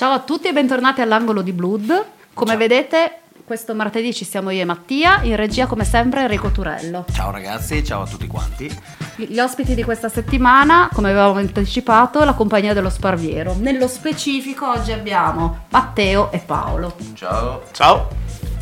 Ciao 0.00 0.12
a 0.12 0.20
tutti 0.20 0.48
e 0.48 0.54
bentornati 0.54 1.02
all'angolo 1.02 1.42
di 1.42 1.52
Blood. 1.52 2.04
Come 2.32 2.56
vedete, 2.56 3.18
questo 3.44 3.74
martedì 3.74 4.14
ci 4.14 4.24
siamo 4.24 4.48
io 4.48 4.62
e 4.62 4.64
Mattia, 4.64 5.20
in 5.24 5.36
regia 5.36 5.66
come 5.66 5.84
sempre 5.84 6.22
Enrico 6.22 6.48
Turello. 6.48 7.04
Ciao 7.12 7.30
ragazzi, 7.30 7.84
ciao 7.84 8.04
a 8.04 8.06
tutti 8.06 8.26
quanti. 8.26 8.74
Gli 9.16 9.38
ospiti 9.38 9.74
di 9.74 9.82
questa 9.82 10.08
settimana, 10.08 10.88
come 10.90 11.10
avevamo 11.10 11.38
anticipato, 11.38 12.24
la 12.24 12.32
compagnia 12.32 12.72
dello 12.72 12.88
Sparviero. 12.88 13.54
Nello 13.58 13.86
specifico 13.88 14.70
oggi 14.70 14.92
abbiamo 14.92 15.64
Matteo 15.68 16.32
e 16.32 16.38
Paolo. 16.38 16.96
Ciao. 17.12 17.64
Ciao. 17.72 18.08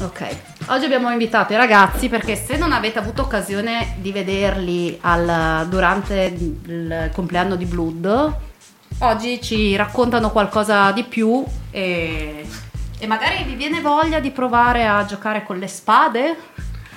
Ok, 0.00 0.36
oggi 0.66 0.86
abbiamo 0.86 1.08
invitato 1.12 1.52
i 1.52 1.56
ragazzi 1.56 2.08
perché 2.08 2.34
se 2.34 2.56
non 2.56 2.72
avete 2.72 2.98
avuto 2.98 3.22
occasione 3.22 3.94
di 4.00 4.10
vederli 4.10 4.98
al- 5.02 5.68
durante 5.68 6.36
il 6.66 7.10
compleanno 7.14 7.54
di 7.54 7.64
Blood, 7.64 8.46
oggi 9.00 9.40
ci 9.40 9.76
raccontano 9.76 10.30
qualcosa 10.30 10.90
di 10.92 11.04
più 11.04 11.44
e, 11.70 12.46
e 12.98 13.06
magari 13.06 13.44
vi 13.44 13.54
viene 13.54 13.80
voglia 13.80 14.20
di 14.20 14.30
provare 14.30 14.86
a 14.86 15.04
giocare 15.04 15.44
con 15.44 15.58
le 15.58 15.68
spade. 15.68 16.36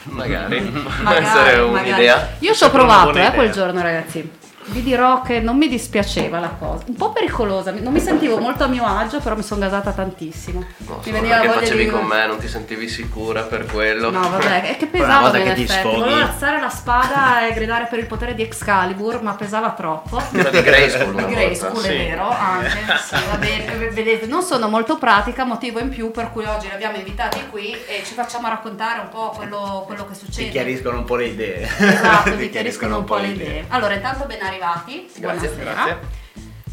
Magari. 0.03 0.62
Magari, 1.01 1.23
magari. 1.23 1.59
un'idea. 1.59 2.29
Io 2.39 2.53
ci 2.53 2.63
ho 2.63 2.72
provato 2.72 3.17
eh, 3.17 3.31
quel 3.34 3.51
giorno, 3.51 3.81
ragazzi. 3.81 4.39
Vi 4.64 4.84
dirò 4.84 5.22
che 5.22 5.40
non 5.40 5.58
mi 5.58 5.68
dispiaceva 5.68 6.40
la 6.40 6.50
cosa. 6.58 6.84
Un 6.88 6.96
po' 6.96 7.12
pericolosa, 7.12 7.72
non 7.72 7.92
mi 7.92 8.00
sentivo 8.00 8.38
molto 8.38 8.64
a 8.64 8.68
mio 8.68 8.86
agio, 8.86 9.20
però 9.20 9.36
mi 9.36 9.44
sono 9.44 9.60
gasata 9.62 9.92
tantissimo. 9.92 10.64
Non 10.88 11.00
mi 11.04 11.12
veniva 11.12 11.40
perché 11.40 11.60
facevi 11.60 11.84
di... 11.86 11.90
con 11.90 12.06
me, 12.06 12.26
non 12.28 12.38
ti 12.38 12.48
sentivi 12.48 12.88
sicura 12.88 13.42
per 13.44 13.66
quello. 13.66 14.10
No, 14.12 14.30
vabbè, 14.30 14.70
è 14.72 14.78
che 14.78 14.86
pesava 14.88 15.38
in 15.38 15.44
che 15.44 15.54
ti 15.56 15.64
effetti. 15.64 15.80
sfoghi- 15.80 16.00
Volevo 16.00 16.22
alzare 16.22 16.60
la 16.62 16.70
spada 16.70 17.48
e 17.48 17.54
gridare 17.54 17.88
per 17.90 18.00
il 18.00 18.06
potere 18.06 18.34
di 18.34 18.44
Excalibur, 18.44 19.22
ma 19.22 19.34
pesava 19.34 19.72
troppo. 19.72 20.22
Quella 20.30 20.50
di 20.50 20.62
Grayskull 20.62 21.16
Di. 21.16 21.26
Grayskull, 21.34 21.82
sì. 21.82 21.88
è 21.90 21.98
vero, 22.10 22.30
anche. 22.30 22.70
Sì, 22.70 23.16
va 23.30 23.38
bene. 23.38 23.90
Vedete, 23.90 24.26
non 24.28 24.42
sono 24.42 24.70
molto 24.70 24.98
pratica, 24.98 25.44
motivo 25.44 25.80
in 25.80 25.90
più 25.90 26.12
per 26.12 26.31
cui 26.31 26.46
oggi 26.46 26.68
li 26.68 26.74
abbiamo 26.74 26.98
invitati 26.98 27.40
qui 27.50 27.72
e 27.74 28.04
ci 28.06 28.14
facciamo 28.14 28.48
raccontare 28.48 29.00
un 29.02 29.10
po' 29.10 29.34
quello, 29.36 29.84
quello 29.86 30.06
che 30.06 30.14
Ti 30.14 30.19
succede. 30.19 30.50
chiariscono 30.50 30.98
un 31.00 31.04
po' 31.04 31.16
le 31.16 31.25
idee. 31.25 31.68
Esatto, 31.78 32.30
Ti 32.31 32.36
vi 32.38 32.50
chiariscono 32.50 32.98
un 33.00 33.04
po' 33.04 33.18
le 33.18 33.28
idee. 33.28 33.66
Allora, 33.69 33.94
intanto 33.96 34.25
ben 34.25 34.38
arrivati. 34.42 34.60
Grazie, 34.66 35.06
Buonasera. 35.18 35.56
grazie. 35.74 36.00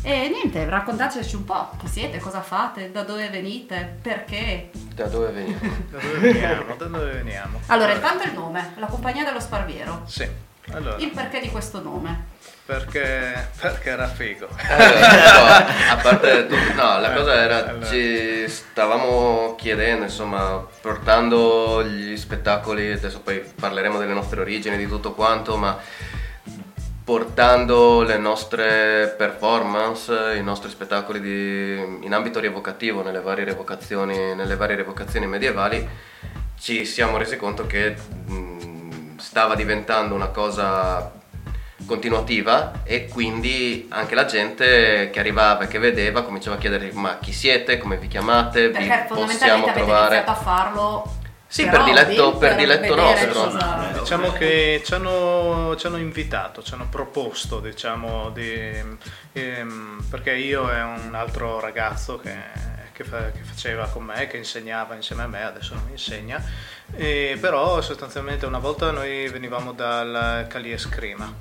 E 0.02 0.29
niente, 0.29 0.69
raccontateci 0.69 1.35
un 1.37 1.44
po' 1.46 1.70
chi 1.79 1.88
siete, 1.88 2.19
cosa 2.19 2.43
fate, 2.43 2.90
da 2.93 3.02
dove 3.02 3.31
venite, 3.31 3.96
perché. 4.02 4.69
Da 4.94 5.06
dove 5.06 5.31
veniamo? 5.31 5.75
Da 5.90 5.99
dove 5.99 6.19
veniamo? 6.19 6.75
Da 6.76 6.85
dove 6.85 7.11
veniamo? 7.12 7.61
Allora, 7.67 7.93
intanto 7.94 8.25
il 8.25 8.35
nome, 8.35 8.75
la 8.76 8.87
compagnia 8.87 9.25
dello 9.25 9.40
Sparviero. 9.40 10.02
Sì. 10.06 10.29
Allora, 10.73 10.96
Il 10.99 11.11
perché 11.12 11.40
di 11.40 11.49
questo 11.49 11.81
nome. 11.82 12.26
perché, 12.67 13.49
perché 13.58 13.88
era 13.88 14.06
figo. 14.06 14.46
Allora, 14.69 15.67
a 15.93 15.96
parte 15.96 16.46
tutto, 16.46 16.75
no, 16.75 17.00
la 17.00 17.12
cosa 17.14 17.34
era, 17.34 17.69
Allora. 17.70 17.87
ci 17.87 18.44
stavamo 18.49 19.55
chiedendo, 19.56 20.05
insomma, 20.05 20.62
portando 20.82 21.82
gli 21.84 22.14
spettacoli, 22.19 22.93
adesso 22.93 23.20
poi 23.23 23.38
parleremo 23.58 23.96
delle 23.96 24.12
nostre 24.12 24.43
origini, 24.43 24.76
di 24.76 24.87
tutto 24.87 25.14
quanto, 25.14 25.56
ma 25.56 25.79
portando 27.08 28.02
le 28.02 28.19
nostre 28.19 29.14
performance, 29.16 30.34
i 30.37 30.43
nostri 30.43 30.69
spettacoli 30.69 31.22
di- 31.22 32.05
in 32.05 32.12
ambito 32.12 32.38
rievocativo 32.38 33.02
nelle 33.02 33.22
varie 33.22 33.44
nelle 34.34 34.56
varie 34.56 34.76
rievocazioni 34.76 35.26
medievali, 35.26 35.88
ci 36.60 36.84
siamo 36.84 37.16
resi 37.16 37.38
conto 37.38 37.66
che 37.66 37.96
mh, 38.26 39.16
stava 39.16 39.55
diventando 39.55 40.14
una 40.14 40.26
cosa 40.28 41.10
continuativa 41.87 42.82
e 42.84 43.08
quindi 43.08 43.87
anche 43.88 44.14
la 44.14 44.26
gente 44.26 45.08
che 45.10 45.19
arrivava 45.19 45.64
e 45.64 45.69
che 45.69 45.78
vedeva 45.78 46.20
cominciava 46.25 46.56
a 46.56 46.58
chiedere 46.58 46.90
ma 46.93 47.16
chi 47.22 47.32
siete, 47.32 47.78
come 47.78 47.96
vi 47.96 48.08
chiamate, 48.08 48.69
Perché 48.69 48.84
vi 49.08 49.14
possiamo 49.14 49.64
fondamentalmente 49.64 49.70
avete 49.70 49.72
trovare. 49.87 50.16
iniziato 50.16 50.31
a 50.31 50.43
farlo 50.43 51.12
Sì, 51.50 51.66
per 51.66 51.82
diletto- 51.84 52.36
per 52.36 52.56
diletto 52.56 52.94
vedere 52.94 53.24
nostro. 53.26 53.42
cosa- 53.44 53.90
Diciamo 53.98 54.32
che 54.32 54.82
ci 54.84 54.94
hanno, 54.94 55.74
ci 55.76 55.86
hanno 55.86 55.96
invitato, 55.96 56.62
ci 56.62 56.74
hanno 56.74 56.88
proposto, 56.88 57.58
diciamo, 57.60 58.30
di, 58.30 58.82
ehm, 59.32 60.04
perché 60.10 60.34
io 60.34 60.70
e 60.70 60.80
un 60.80 61.14
altro 61.14 61.58
ragazzo 61.60 62.18
che, 62.18 62.34
che 62.92 63.04
fa- 63.04 63.30
che 63.30 63.40
faceva 63.42 63.86
con 63.86 64.04
me, 64.04 64.26
che 64.26 64.36
insegnava 64.36 64.94
insieme 64.94 65.22
a 65.22 65.26
me, 65.26 65.42
adesso 65.42 65.74
non 65.74 65.88
insegna, 65.90 66.42
e 66.94 67.36
però 67.40 67.80
sostanzialmente 67.80 68.44
una 68.46 68.58
volta 68.58 68.90
noi 68.90 69.28
venivamo 69.28 69.72
dal 69.72 70.46
Cali 70.48 70.72
Escrima. 70.72 71.32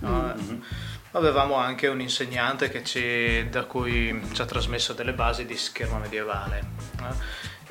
no? 0.00 0.34
Avevamo 1.14 1.56
anche 1.56 1.88
un 1.88 2.00
insegnante 2.00 2.70
che 2.70 2.82
ci- 2.84 3.46
da 3.50 3.64
cui 3.64 4.18
ci 4.32 4.40
ha 4.40 4.46
trasmesso 4.46 4.92
delle 4.94 5.12
basi 5.12 5.44
di 5.44 5.56
scherma 5.56 5.98
medievale. 5.98 6.62
no? 6.98 7.14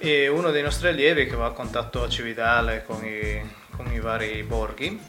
E 0.03 0.27
uno 0.27 0.50
dei 0.50 0.63
nostri 0.63 0.88
allievi 0.88 1.27
che 1.27 1.36
va 1.36 1.45
a 1.45 1.51
contatto 1.51 2.01
a 2.01 2.09
Cividale 2.09 2.83
con 2.86 3.06
i, 3.06 3.39
con 3.75 3.92
i 3.92 4.00
vari 4.00 4.42
borghi 4.42 5.00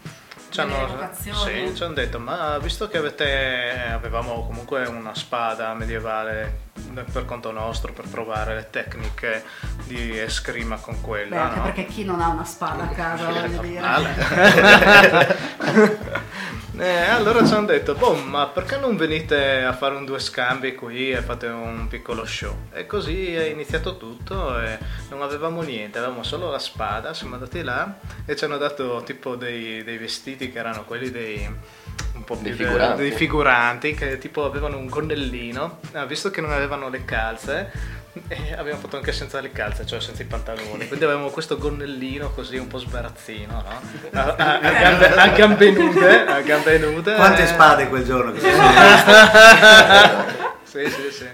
ci 0.52 0.60
hanno, 0.60 1.08
sì, 1.12 1.32
ci 1.74 1.82
hanno 1.82 1.94
detto 1.94 2.18
ma 2.18 2.58
visto 2.58 2.86
che 2.86 2.98
avete, 2.98 3.88
avevamo 3.90 4.44
comunque 4.46 4.84
una 4.84 5.14
spada 5.14 5.72
medievale 5.72 6.72
per 7.10 7.24
conto 7.24 7.50
nostro 7.52 7.94
per 7.94 8.06
provare 8.06 8.54
le 8.54 8.68
tecniche 8.68 9.44
di 9.84 10.18
escrima 10.18 10.76
con 10.76 10.96
Beh, 10.96 11.00
quella 11.00 11.42
anche 11.44 11.56
no? 11.56 11.62
perché 11.62 11.86
chi 11.86 12.04
non 12.04 12.20
ha 12.20 12.28
una 12.28 12.44
spada 12.44 12.82
a 12.82 12.88
casa, 12.88 13.30
voglio 13.32 13.62
dire. 13.62 13.80
Eh, 16.74 16.88
allora 17.10 17.44
ci 17.46 17.52
hanno 17.52 17.66
detto, 17.66 17.94
boh, 17.94 18.14
ma 18.14 18.46
perché 18.48 18.78
non 18.78 18.96
venite 18.96 19.62
a 19.62 19.74
fare 19.74 19.94
un 19.94 20.06
due 20.06 20.19
scambi 20.19 20.74
qui 20.74 21.10
e 21.12 21.20
fate 21.20 21.46
un 21.46 21.86
piccolo 21.86 22.24
show? 22.24 22.56
E 22.72 22.86
così 22.86 23.34
è 23.34 23.44
iniziato 23.44 23.98
tutto 23.98 24.58
e 24.58 24.78
non 25.10 25.20
avevamo 25.20 25.60
niente, 25.60 25.98
avevamo 25.98 26.22
solo 26.22 26.50
la 26.50 26.58
spada, 26.58 27.12
siamo 27.12 27.34
andati 27.34 27.62
là 27.62 27.98
e 28.24 28.34
ci 28.36 28.44
hanno 28.44 28.56
dato 28.56 29.02
tipo 29.04 29.36
dei, 29.36 29.84
dei 29.84 29.98
vestiti 29.98 30.50
che 30.50 30.58
erano 30.58 30.84
quelli 30.84 31.10
dei... 31.10 31.80
Un 32.14 32.24
po' 32.24 32.36
Dei 32.40 32.52
più 32.52 32.64
figuranti. 32.66 33.02
dei 33.02 33.10
figuranti 33.10 33.94
che 33.94 34.19
tipo 34.19 34.44
avevano 34.44 34.76
un 34.78 34.86
gonnellino, 34.86 35.80
Ah, 35.92 36.04
visto 36.06 36.30
che 36.30 36.40
non 36.40 36.52
avevano 36.52 36.88
le 36.88 37.04
calze, 37.04 37.70
e 38.28 38.52
abbiamo 38.54 38.78
fatto 38.78 38.96
anche 38.96 39.12
senza 39.12 39.40
le 39.40 39.52
calze, 39.52 39.86
cioè 39.86 40.00
senza 40.00 40.22
i 40.22 40.26
pantaloni. 40.26 40.86
Quindi 40.86 41.04
avevamo 41.04 41.30
questo 41.30 41.56
gonnellino 41.56 42.30
così 42.32 42.58
un 42.58 42.66
po' 42.66 42.78
sbarazzino, 42.78 43.52
no? 43.52 43.80
A, 44.12 44.34
a- 44.34 44.58
a 44.58 44.70
gambe, 44.70 45.14
a 45.14 45.28
gambe 45.28 45.70
nude, 45.70 46.26
a 46.26 46.40
gambe 46.42 46.78
nude. 46.78 47.14
Quante 47.14 47.42
eh. 47.42 47.46
spade 47.46 47.88
quel 47.88 48.04
giorno 48.04 48.32
che 48.32 48.40
sono 48.50 48.52
Sì, 50.62 50.88
sì, 50.90 51.10
sì. 51.10 51.26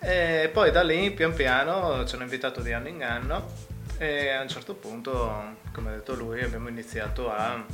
E 0.00 0.50
poi 0.52 0.70
da 0.70 0.82
lì 0.82 1.10
pian 1.12 1.32
piano 1.32 2.04
ci 2.04 2.14
hanno 2.14 2.24
invitato 2.24 2.60
di 2.60 2.72
anno 2.72 2.88
in 2.88 3.02
anno 3.02 3.50
e 3.98 4.30
a 4.30 4.42
un 4.42 4.48
certo 4.48 4.74
punto, 4.74 5.54
come 5.72 5.90
ha 5.90 5.94
detto 5.94 6.14
lui, 6.14 6.42
abbiamo 6.42 6.68
iniziato 6.68 7.32
a 7.32 7.64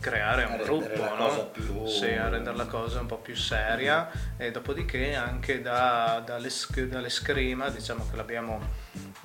creare 0.00 0.44
un 0.44 0.56
gruppo, 0.56 1.14
no? 1.16 1.46
più- 1.52 1.86
Sì, 1.86 2.06
a 2.12 2.28
rendere 2.28 2.56
la 2.56 2.66
cosa 2.66 3.00
un 3.00 3.06
po' 3.06 3.18
più 3.18 3.34
seria 3.34 4.10
e 4.36 4.50
dopodiché 4.50 5.14
anche 5.14 5.60
da, 5.60 6.22
dall'esc- 6.24 6.80
dall'escrima 6.82 7.68
diciamo 7.70 8.06
che 8.10 8.16
l'abbiamo 8.16 8.60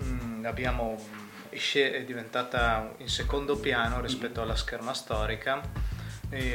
mm, 0.02 0.42
l'abbiamo 0.44 0.98
esce- 1.50 1.94
è 1.94 2.04
diventata 2.04 2.92
in 2.98 3.10
secondo 3.10 3.58
piano 3.58 4.02
rispetto 4.02 4.42
alla 4.42 4.56
scherma 4.56 4.94
storica 4.94 5.62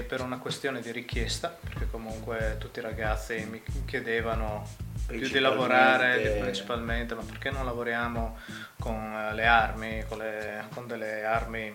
per 0.09 0.23
una 0.23 0.39
questione 0.39 0.81
di 0.81 0.91
richiesta 0.91 1.57
perché 1.63 1.87
comunque 1.89 2.57
tutti 2.59 2.81
i 2.81 2.83
ragazzi 2.83 3.47
mi 3.49 3.63
chiedevano 3.87 4.67
più 5.07 5.19
di 5.29 5.39
lavorare 5.39 6.19
principalmente 6.41 7.15
ma 7.15 7.23
perché 7.23 7.51
non 7.51 7.65
lavoriamo 7.65 8.39
con 8.81 8.97
eh, 9.31 9.35
le 9.35 9.47
armi 9.47 10.03
con, 10.09 10.19
le- 10.19 10.65
con 10.75 10.89
delle 10.89 11.25
armi 11.25 11.73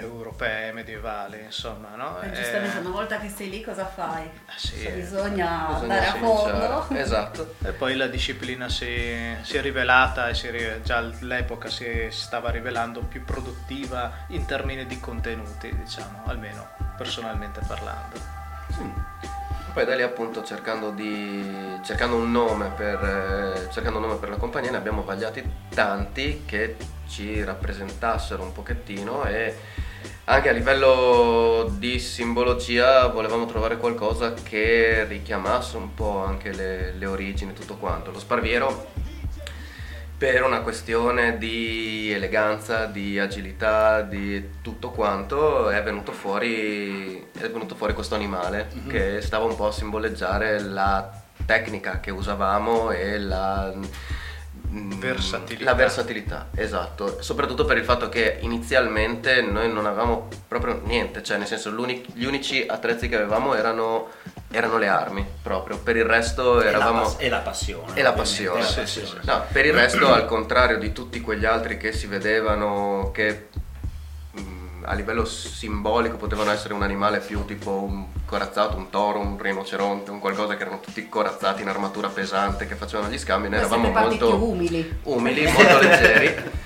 europee 0.00 0.72
medievali 0.72 1.42
insomma 1.42 1.94
no? 1.96 2.20
E 2.20 2.28
E- 2.28 2.32
giustamente 2.32 2.78
una 2.78 2.90
volta 2.90 3.18
che 3.18 3.28
sei 3.28 3.48
lì 3.48 3.62
cosa 3.62 3.86
fai? 3.86 4.30
sì, 4.56 4.80
Cioè, 4.82 4.92
eh, 4.92 4.94
bisogna, 4.94 5.66
Bisogna 5.72 5.82
andare 5.82 6.06
a 6.06 6.14
fondo. 6.14 6.86
Esatto. 6.96 7.54
E 7.64 7.72
poi 7.72 7.96
la 7.96 8.06
disciplina 8.06 8.68
si, 8.68 9.36
si 9.42 9.56
è 9.56 9.60
rivelata 9.60 10.28
e 10.28 10.34
si 10.34 10.50
già 10.82 10.98
all'epoca 10.98 11.68
si, 11.68 12.08
stava 12.10 12.50
rivelando 12.50 13.00
più 13.00 13.24
produttiva 13.24 14.24
in 14.28 14.44
termini 14.46 14.86
di 14.86 15.00
contenuti, 15.00 15.74
diciamo, 15.74 16.22
almeno 16.26 16.68
personalmente 16.96 17.60
parlando. 17.66 18.34
Poi 19.72 19.84
da 19.84 19.94
lì 19.94 20.02
appunto 20.02 20.42
cercando, 20.42 20.90
di, 20.90 21.78
cercando, 21.84 22.16
un 22.16 22.30
nome 22.30 22.70
per, 22.70 23.04
eh, 23.04 23.70
cercando 23.70 23.98
un 23.98 24.06
nome 24.06 24.18
per 24.18 24.30
la 24.30 24.36
compagnia 24.36 24.70
ne 24.70 24.78
abbiamo 24.78 25.02
vagliati 25.02 25.44
tanti 25.68 26.44
che 26.46 26.76
ci 27.06 27.44
rappresentassero 27.44 28.42
un 28.42 28.52
pochettino 28.52 29.24
e 29.24 29.54
anche 30.28 30.48
a 30.48 30.52
livello 30.52 31.72
di 31.78 32.00
simbologia 32.00 33.06
volevamo 33.06 33.46
trovare 33.46 33.76
qualcosa 33.76 34.34
che 34.34 35.04
richiamasse 35.04 35.76
un 35.76 35.94
po' 35.94 36.24
anche 36.24 36.52
le, 36.52 36.92
le 36.92 37.06
origini, 37.06 37.52
tutto 37.52 37.76
quanto. 37.76 38.10
Lo 38.10 38.18
sparviero 38.18 38.90
per 40.18 40.42
una 40.42 40.62
questione 40.62 41.38
di 41.38 42.10
eleganza, 42.10 42.86
di 42.86 43.20
agilità, 43.20 44.02
di 44.02 44.62
tutto 44.62 44.90
quanto 44.90 45.70
è 45.70 45.80
venuto 45.82 46.10
fuori, 46.10 47.28
è 47.32 47.48
venuto 47.48 47.76
fuori 47.76 47.92
questo 47.92 48.16
animale 48.16 48.68
che 48.88 49.20
stava 49.20 49.44
un 49.44 49.54
po' 49.54 49.68
a 49.68 49.72
simboleggiare 49.72 50.60
la 50.60 51.22
tecnica 51.44 52.00
che 52.00 52.10
usavamo 52.10 52.90
e 52.90 53.18
la 53.18 53.72
Versatilità. 54.98 55.64
La 55.64 55.74
versatilità, 55.74 56.48
esatto. 56.54 57.22
Soprattutto 57.22 57.64
per 57.64 57.78
il 57.78 57.84
fatto 57.84 58.08
che 58.08 58.38
inizialmente 58.40 59.40
noi 59.40 59.72
non 59.72 59.86
avevamo 59.86 60.28
proprio 60.46 60.80
niente, 60.84 61.22
cioè 61.22 61.38
nel 61.38 61.46
senso 61.46 61.70
gli 61.70 62.24
unici 62.24 62.64
attrezzi 62.68 63.08
che 63.08 63.16
avevamo 63.16 63.54
erano, 63.54 64.08
erano 64.50 64.76
le 64.78 64.88
armi 64.88 65.26
proprio, 65.42 65.78
per 65.78 65.96
il 65.96 66.04
resto 66.04 66.60
E 66.60 66.64
la 66.64 66.70
eravamo... 66.70 67.02
pas- 67.02 67.16
e 67.18 67.28
la 67.28 67.38
passione. 67.38 67.92
E 67.94 68.02
la 68.02 68.12
passione, 68.12 68.60
la 68.60 68.66
sì, 68.66 68.80
passione. 68.80 69.20
No, 69.22 69.44
per 69.50 69.64
il 69.64 69.72
resto, 69.74 70.12
al 70.12 70.26
contrario 70.26 70.78
di 70.78 70.92
tutti 70.92 71.20
quegli 71.20 71.44
altri 71.46 71.78
che 71.78 71.92
si 71.92 72.06
vedevano 72.06 73.10
che 73.14 73.48
mm, 73.58 73.65
a 74.86 74.94
livello 74.94 75.24
simbolico 75.24 76.16
potevano 76.16 76.50
essere 76.50 76.72
un 76.72 76.82
animale 76.82 77.18
più 77.18 77.44
tipo 77.44 77.70
un 77.70 78.06
corazzato, 78.24 78.76
un 78.76 78.88
toro, 78.88 79.18
un 79.18 79.36
rinoceronte, 79.38 80.10
un 80.10 80.20
qualcosa 80.20 80.56
che 80.56 80.62
erano 80.62 80.80
tutti 80.80 81.08
corazzati 81.08 81.62
in 81.62 81.68
armatura 81.68 82.08
pesante 82.08 82.66
che 82.66 82.76
facevano 82.76 83.10
gli 83.10 83.18
scambi, 83.18 83.48
noi 83.48 83.58
eravamo 83.58 83.90
molto 83.90 84.42
umili. 84.44 84.98
umili, 85.02 85.44
molto 85.44 85.78
leggeri. 85.80 86.64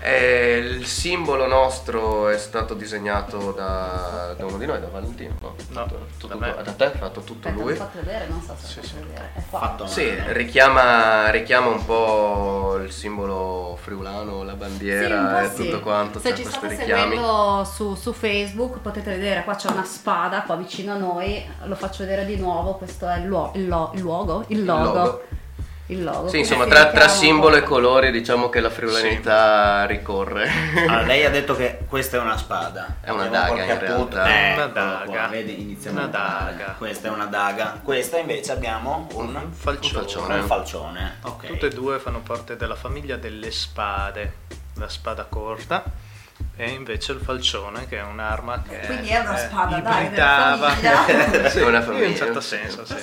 E 0.00 0.58
il 0.58 0.86
simbolo 0.86 1.46
nostro 1.48 2.28
è 2.28 2.38
stato 2.38 2.74
disegnato 2.74 3.50
da, 3.50 4.32
da 4.36 4.46
uno 4.46 4.56
di 4.56 4.64
noi, 4.64 4.78
da 4.80 4.86
Valentino. 4.86 5.34
No, 5.40 5.54
No, 5.70 5.82
Tutto- 5.86 6.06
tutto- 6.18 6.26
da 6.28 6.34
me. 6.36 6.54
da 6.62 6.72
te, 6.72 6.90
fatto 6.96 7.20
tutto 7.22 7.48
Aspetta, 7.48 7.64
lui. 7.64 7.74
fatto 7.74 7.98
vedere, 7.98 8.26
non 8.28 8.40
so 8.40 8.54
se 8.60 8.66
Sì, 8.66 8.76
lo 8.76 8.82
sì. 8.86 8.88
fatto 8.94 9.06
vedere. 9.08 9.30
È 9.34 9.42
qua. 9.50 9.58
Fatto 9.58 9.86
Sì, 9.88 10.14
richiama, 10.28 11.30
richiama 11.30 11.66
un 11.68 11.84
po' 11.84 12.76
il 12.80 12.92
simbolo 12.92 13.76
friulano, 13.82 14.44
la 14.44 14.52
Sì, 14.52 14.58
bandiera 14.58 15.24
po' 15.24 15.38
e 15.40 15.48
sì. 15.48 15.56
tutto 15.64 15.80
quanto, 15.80 16.20
Se 16.20 16.34
ci 16.34 16.44
state 16.44 16.68
richiami. 16.68 17.00
seguendo 17.16 17.64
su, 17.64 17.94
su 17.96 18.12
Facebook 18.12 18.78
potete 18.78 19.10
vedere, 19.10 19.42
qua 19.42 19.56
c'è 19.56 19.68
una 19.70 19.84
spada 19.84 20.42
qua 20.42 20.54
vicino 20.54 20.92
a 20.92 20.96
noi, 20.96 21.44
lo 21.64 21.74
faccio 21.74 22.04
vedere 22.04 22.24
di 22.24 22.36
nuovo, 22.36 22.74
questo 22.76 23.08
è 23.08 23.18
il, 23.18 23.24
luo- 23.26 23.50
il 23.54 23.66
lo- 23.66 23.90
il 23.94 24.00
luogo, 24.00 24.44
il 24.48 24.64
logo. 24.64 24.92
logo. 24.92 25.22
Il 25.90 26.04
logo. 26.04 26.28
Sì, 26.28 26.38
insomma, 26.40 26.66
tra, 26.66 26.86
tra 26.90 27.08
simbolo 27.08 27.56
e 27.56 27.62
po'. 27.62 27.68
colori 27.68 28.10
diciamo 28.10 28.50
che 28.50 28.60
la 28.60 28.68
friulanità 28.68 29.86
ricorre. 29.86 30.50
Allora, 30.86 31.02
lei 31.02 31.24
ha 31.24 31.30
detto 31.30 31.56
che 31.56 31.78
questa 31.88 32.18
è 32.18 32.20
una 32.20 32.36
spada. 32.36 32.96
È 33.00 33.08
una 33.10 33.24
Abbiamo 33.24 33.56
daga, 33.56 33.72
in 33.72 33.78
realtà. 33.78 34.26
Eh, 34.26 34.52
Una 34.52 34.64
eccolo 34.64 34.72
daga. 34.72 35.04
qua, 35.06 35.26
vedi, 35.28 35.60
iniziamo 35.62 35.98
Una 35.98 36.06
daga. 36.08 36.74
Questa 36.76 37.08
è 37.08 37.10
una 37.10 37.24
daga. 37.24 37.80
Questa 37.82 38.18
invece 38.18 38.52
abbiamo 38.52 39.08
un, 39.14 39.34
Un 39.34 39.52
falcione. 39.52 39.98
Un 39.98 40.04
falcione. 40.04 40.34
un 40.40 40.46
falcione. 40.46 41.16
Ok. 41.22 41.46
Tutte 41.46 41.66
e 41.66 41.70
due 41.70 41.98
fanno 41.98 42.20
parte 42.20 42.56
della 42.56 42.76
famiglia 42.76 43.16
delle 43.16 43.50
spade, 43.50 44.32
la 44.74 44.88
spada 44.90 45.24
corta 45.24 45.82
e 46.54 46.68
invece 46.70 47.12
il 47.12 47.20
falcione 47.20 47.88
che 47.88 47.98
è 47.98 48.02
un'arma 48.02 48.62
che 48.68 48.78
Quindi 48.86 49.08
è 49.08 49.18
una 49.18 49.36
eh, 49.36 49.46
spada, 49.48 49.78
dai, 49.78 50.04
ibridava. 50.04 50.74
Sì, 51.48 51.60
una 51.62 51.78
In 51.78 51.84
famiglia. 51.84 52.06
un 52.08 52.14
certo 52.16 52.40
senso, 52.40 52.84
sì. 52.84 52.94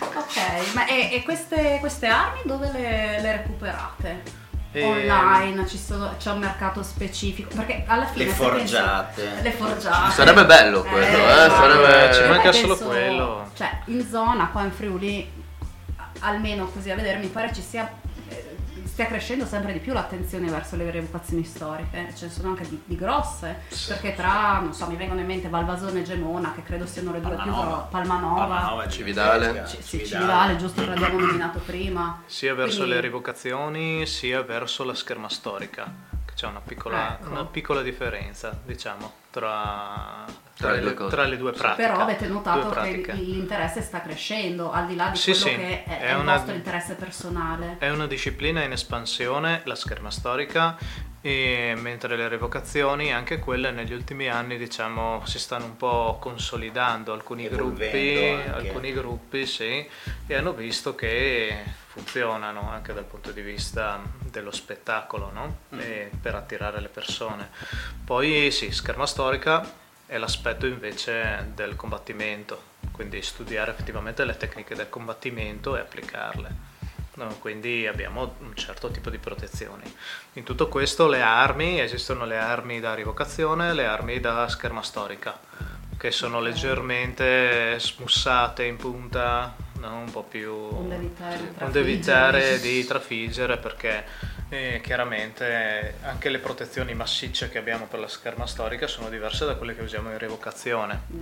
Ok, 0.00 0.74
ma 0.74 0.86
e, 0.86 1.10
e 1.12 1.22
queste, 1.22 1.78
queste 1.80 2.06
armi 2.06 2.40
dove 2.44 2.70
le, 2.72 3.20
le 3.20 3.32
recuperate? 3.32 4.22
E- 4.70 4.84
Online, 4.84 5.66
ci 5.66 5.78
sono- 5.78 6.14
c'è 6.18 6.30
un 6.30 6.40
mercato 6.40 6.82
specifico? 6.82 7.48
Perché 7.54 7.84
alla 7.86 8.04
fine... 8.06 8.26
Le 8.26 8.30
forgiate. 8.32 9.22
pensi- 9.22 9.42
le 9.42 9.50
forgiate. 9.52 10.12
Sarebbe 10.12 10.44
bello 10.44 10.82
quello, 10.82 11.06
eh, 11.16 11.22
esatto. 11.22 11.54
sarebbe- 11.54 12.14
Ci 12.14 12.28
manca 12.28 12.48
Eh, 12.50 12.52
solo 12.52 12.74
penso- 12.76 12.86
quello. 12.88 13.50
Cioè, 13.56 13.78
in 13.86 14.06
zona, 14.08 14.48
qua 14.48 14.62
in 14.64 14.72
Friuli, 14.72 15.32
almeno 16.20 16.66
così 16.66 16.90
a 16.90 16.94
vedere, 16.94 17.18
mi 17.18 17.28
pare 17.28 17.52
ci 17.52 17.62
sia... 17.62 17.90
stia 18.98 19.10
crescendo 19.10 19.46
sempre 19.46 19.72
di 19.72 19.78
più 19.78 19.92
l'attenzione 19.92 20.50
verso 20.50 20.74
le 20.74 20.90
rievocazioni 20.90 21.44
storiche, 21.44 22.12
ce 22.16 22.26
ne 22.26 22.32
sono 22.32 22.48
anche 22.48 22.68
di, 22.68 22.82
di 22.84 22.96
grosse, 22.96 23.60
perché 23.86 24.12
tra, 24.16 24.58
non 24.58 24.74
so, 24.74 24.88
mi 24.88 24.96
vengono 24.96 25.20
in 25.20 25.26
mente 25.26 25.48
Valvasone 25.48 26.00
e 26.00 26.02
Gemona, 26.02 26.52
che 26.52 26.64
credo 26.64 26.84
siano 26.84 27.12
le 27.12 27.20
due 27.20 27.28
più 27.30 27.38
Palmanova. 27.38 27.66
grosse, 27.68 27.86
Palmanova, 27.90 28.44
Palmanova 28.46 28.82
è 28.82 28.88
Cividale. 28.88 29.62
C- 29.62 29.76
sì, 29.84 30.04
Cividale, 30.04 30.56
giusto 30.56 30.80
che 30.80 30.88
l'abbiamo 30.88 31.20
nominato 31.20 31.60
prima. 31.64 32.22
Sia 32.26 32.54
verso 32.56 32.78
Quindi- 32.78 32.94
le 32.94 33.00
rivocazioni 33.02 34.04
sia 34.04 34.42
verso 34.42 34.82
la 34.82 34.94
scherma 34.94 35.28
storica, 35.28 35.86
c'è 36.38 36.46
una 36.46 36.60
piccola, 36.60 37.18
Ecco. 37.20 37.30
una 37.30 37.44
piccola 37.46 37.82
differenza, 37.82 38.56
diciamo, 38.64 39.12
tra, 39.28 40.24
Tra 40.56 40.70
le 40.70 40.80
due 40.80 40.94
cose. 40.94 41.10
tra 41.10 41.24
le 41.24 41.36
due 41.36 41.50
pratiche. 41.50 41.88
Però 41.88 41.98
avete 42.00 42.28
notato 42.28 42.70
che 42.70 43.12
l'interesse 43.14 43.82
sta 43.82 44.00
crescendo, 44.00 44.70
al 44.70 44.86
di 44.86 44.94
là 44.94 45.08
di 45.08 45.16
Sì, 45.16 45.32
quello 45.32 45.46
sì, 45.46 45.56
che 45.56 45.82
è, 45.82 45.98
è 45.98 46.00
è 46.06 46.12
il 46.12 46.18
una- 46.20 46.34
vostro 46.36 46.54
interesse 46.54 46.94
personale. 46.94 47.76
È 47.80 47.90
una 47.90 48.06
disciplina 48.06 48.62
in 48.62 48.70
espansione, 48.70 49.62
la 49.64 49.74
scherma 49.74 50.12
storica, 50.12 50.78
e 51.20 51.74
mentre 51.76 52.16
le 52.16 52.28
revocazioni, 52.28 53.12
anche 53.12 53.38
quelle 53.38 53.70
negli 53.70 53.92
ultimi 53.92 54.28
anni, 54.28 54.56
diciamo, 54.56 55.24
si 55.26 55.38
stanno 55.38 55.64
un 55.64 55.76
po' 55.76 56.18
consolidando. 56.20 57.12
Alcuni 57.12 57.46
Evolvendo 57.46 57.76
gruppi, 57.76 58.24
anche. 58.24 58.50
alcuni 58.50 58.92
gruppi, 58.92 59.46
sì, 59.46 59.88
e 60.26 60.34
hanno 60.34 60.52
visto 60.52 60.94
che 60.94 61.64
funzionano 61.86 62.70
anche 62.70 62.92
dal 62.92 63.04
punto 63.04 63.32
di 63.32 63.40
vista 63.40 64.00
dello 64.20 64.52
spettacolo, 64.52 65.30
no? 65.32 65.58
Mm. 65.74 65.80
E 65.80 66.10
per 66.20 66.36
attirare 66.36 66.80
le 66.80 66.88
persone. 66.88 67.50
Poi 68.04 68.50
sì, 68.52 68.70
scherma 68.70 69.06
storica 69.06 69.86
è 70.06 70.16
l'aspetto 70.16 70.66
invece 70.66 71.50
del 71.54 71.74
combattimento, 71.74 72.62
quindi 72.92 73.20
studiare 73.22 73.72
effettivamente 73.72 74.24
le 74.24 74.36
tecniche 74.36 74.74
del 74.74 74.88
combattimento 74.88 75.76
e 75.76 75.80
applicarle. 75.80 76.67
No, 77.18 77.34
quindi 77.40 77.84
abbiamo 77.88 78.36
un 78.40 78.54
certo 78.54 78.90
tipo 78.92 79.10
di 79.10 79.18
protezioni. 79.18 79.82
In 80.34 80.44
tutto 80.44 80.68
questo 80.68 81.08
le 81.08 81.20
armi, 81.20 81.80
esistono 81.80 82.24
le 82.24 82.38
armi 82.38 82.78
da 82.78 82.94
rivocazione 82.94 83.70
e 83.70 83.74
le 83.74 83.86
armi 83.86 84.20
da 84.20 84.46
scherma 84.48 84.82
storica, 84.82 85.36
che 85.96 86.12
sono 86.12 86.38
leggermente 86.40 87.76
smussate 87.80 88.62
in 88.66 88.76
punta, 88.76 89.52
no? 89.80 89.98
un 89.98 90.10
po' 90.12 90.22
più... 90.22 90.48
Onde 90.52 90.94
evitare 90.94 91.36
di 91.38 91.42
onde 91.42 91.54
trafiggere. 91.56 91.80
evitare 92.38 92.60
di 92.60 92.84
trafiggere 92.84 93.56
perché 93.56 94.04
eh, 94.50 94.80
chiaramente 94.80 95.96
anche 96.02 96.28
le 96.28 96.38
protezioni 96.38 96.94
massicce 96.94 97.48
che 97.48 97.58
abbiamo 97.58 97.86
per 97.86 97.98
la 97.98 98.08
scherma 98.08 98.46
storica 98.46 98.86
sono 98.86 99.08
diverse 99.08 99.44
da 99.44 99.56
quelle 99.56 99.74
che 99.74 99.82
usiamo 99.82 100.12
in 100.12 100.18
rievocazione. 100.18 101.00
no? 101.08 101.20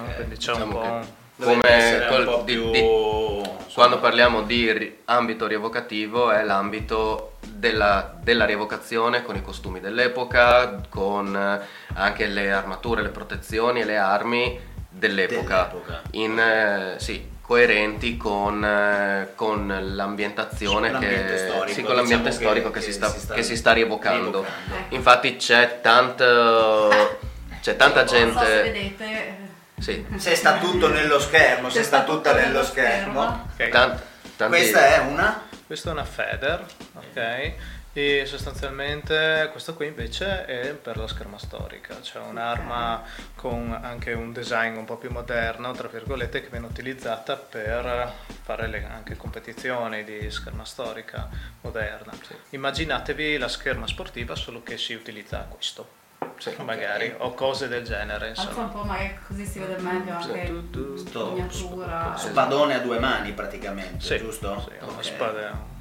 Ok, 0.00 0.14
Quindi 0.14 0.36
c'è 0.36 0.52
diciamo 0.52 0.64
un 0.64 0.70
po'... 0.70 0.80
che- 0.80 1.24
Come 1.42 2.06
col- 2.08 2.18
un 2.20 2.24
po' 2.24 2.42
di- 2.44 2.52
più... 2.54 2.70
di- 2.70 3.44
Quando 3.74 3.98
parliamo 3.98 4.42
di 4.42 4.96
ambito 5.04 5.46
rievocativo 5.46 6.30
è 6.30 6.42
l'ambito 6.42 7.32
della, 7.46 8.14
della 8.22 8.46
rievocazione 8.46 9.22
con 9.22 9.36
i 9.36 9.42
costumi 9.42 9.80
dell'epoca, 9.80 10.80
con 10.88 11.36
eh, 11.36 11.60
anche 11.94 12.26
le 12.26 12.50
armature, 12.52 13.02
le 13.02 13.10
protezioni 13.10 13.80
e 13.82 13.84
le 13.84 13.98
armi 13.98 14.58
dell'epoca, 14.88 15.68
Dell'epoca. 15.70 16.02
in, 16.12 16.38
eh, 16.38 16.94
sì, 16.98 17.28
coerenti 17.42 18.16
con, 18.16 18.64
eh, 18.64 19.32
con 19.34 19.90
l'ambientazione 19.94 20.90
Con 20.90 21.00
l'ambiente 21.00 21.32
che, 21.32 21.38
storico, 21.38 21.72
sì, 21.74 21.82
con 21.82 21.94
l'ambiente 21.96 22.28
diciamo 22.30 22.46
storico 22.46 22.70
che- 22.70 22.80
che, 22.80 22.86
che 22.86 22.92
si 22.92 22.98
sta, 22.98 23.08
si 23.08 23.20
sta 23.20 23.34
che 23.34 23.42
si 23.42 23.56
sta 23.56 23.72
rievocando. 23.72 24.40
rievocando. 24.40 24.94
Infatti 24.94 25.36
c'è 25.36 25.80
tanto... 25.82 26.88
C'è 27.60 27.76
tanta 27.76 28.00
Non 28.04 28.08
so 28.08 28.14
se 28.14 28.18
gente... 28.24 28.62
vedete. 28.62 29.45
Sì, 29.78 30.04
Se 30.16 30.34
sta 30.34 30.58
tutto 30.58 30.88
nello 30.88 31.18
schermo, 31.18 31.68
se 31.68 31.78
Se 31.78 31.84
sta 31.84 32.02
sta 32.02 32.12
tutta 32.12 32.32
nello 32.32 32.46
nello 32.48 32.64
schermo. 32.64 33.48
Ok. 33.52 33.68
tant- 33.68 34.02
tanti- 34.36 34.56
Questa 34.56 34.94
è 34.94 34.98
una... 34.98 35.42
Questa 35.66 35.90
è 35.90 35.92
una 35.92 36.04
Feder, 36.04 36.64
ok? 36.94 37.52
E 37.92 38.24
sostanzialmente 38.26 39.48
questo 39.50 39.74
qui 39.74 39.86
invece 39.86 40.44
è 40.44 40.74
per 40.74 40.96
la 40.98 41.08
scherma 41.08 41.38
storica, 41.38 42.00
cioè 42.02 42.22
un'arma 42.22 43.02
con 43.34 43.76
anche 43.82 44.12
un 44.12 44.32
design 44.34 44.76
un 44.76 44.84
po' 44.84 44.96
più 44.96 45.10
moderno, 45.10 45.72
tra 45.72 45.88
virgolette, 45.88 46.42
che 46.42 46.48
viene 46.48 46.66
utilizzata 46.66 47.36
per 47.36 48.12
fare 48.42 48.66
le 48.68 48.84
anche 48.84 49.16
competizioni 49.16 50.04
di 50.04 50.30
scherma 50.30 50.64
storica 50.66 51.28
moderna. 51.62 52.12
Immaginatevi 52.50 53.38
la 53.38 53.48
scherma 53.48 53.86
sportiva 53.86 54.34
solo 54.36 54.62
che 54.62 54.76
si 54.76 54.92
utilizza 54.92 55.38
questo, 55.48 55.88
sì. 56.38 56.54
magari, 56.64 57.14
o 57.18 57.32
cose 57.34 57.68
del 57.68 57.84
genere, 57.84 58.28
Alza 58.30 58.42
un 58.42 58.46
insomma. 58.48 58.66
po' 58.68 58.82
magari 58.84 59.18
così 59.26 59.44
si 59.46 59.58
vede 59.58 59.76
meglio 59.80 60.14
anche 60.14 60.52
Sto- 60.96 61.26
miniatura. 61.28 62.14
Spadone 62.16 62.74
a 62.74 62.78
due 62.80 62.98
mani 62.98 63.32
praticamente, 63.32 64.04
Sì, 64.04 64.18
giusto? 64.18 64.60
sì, 64.68 64.74
una 64.84 64.92
Ok. 64.92 65.02
spada, 65.04 65.74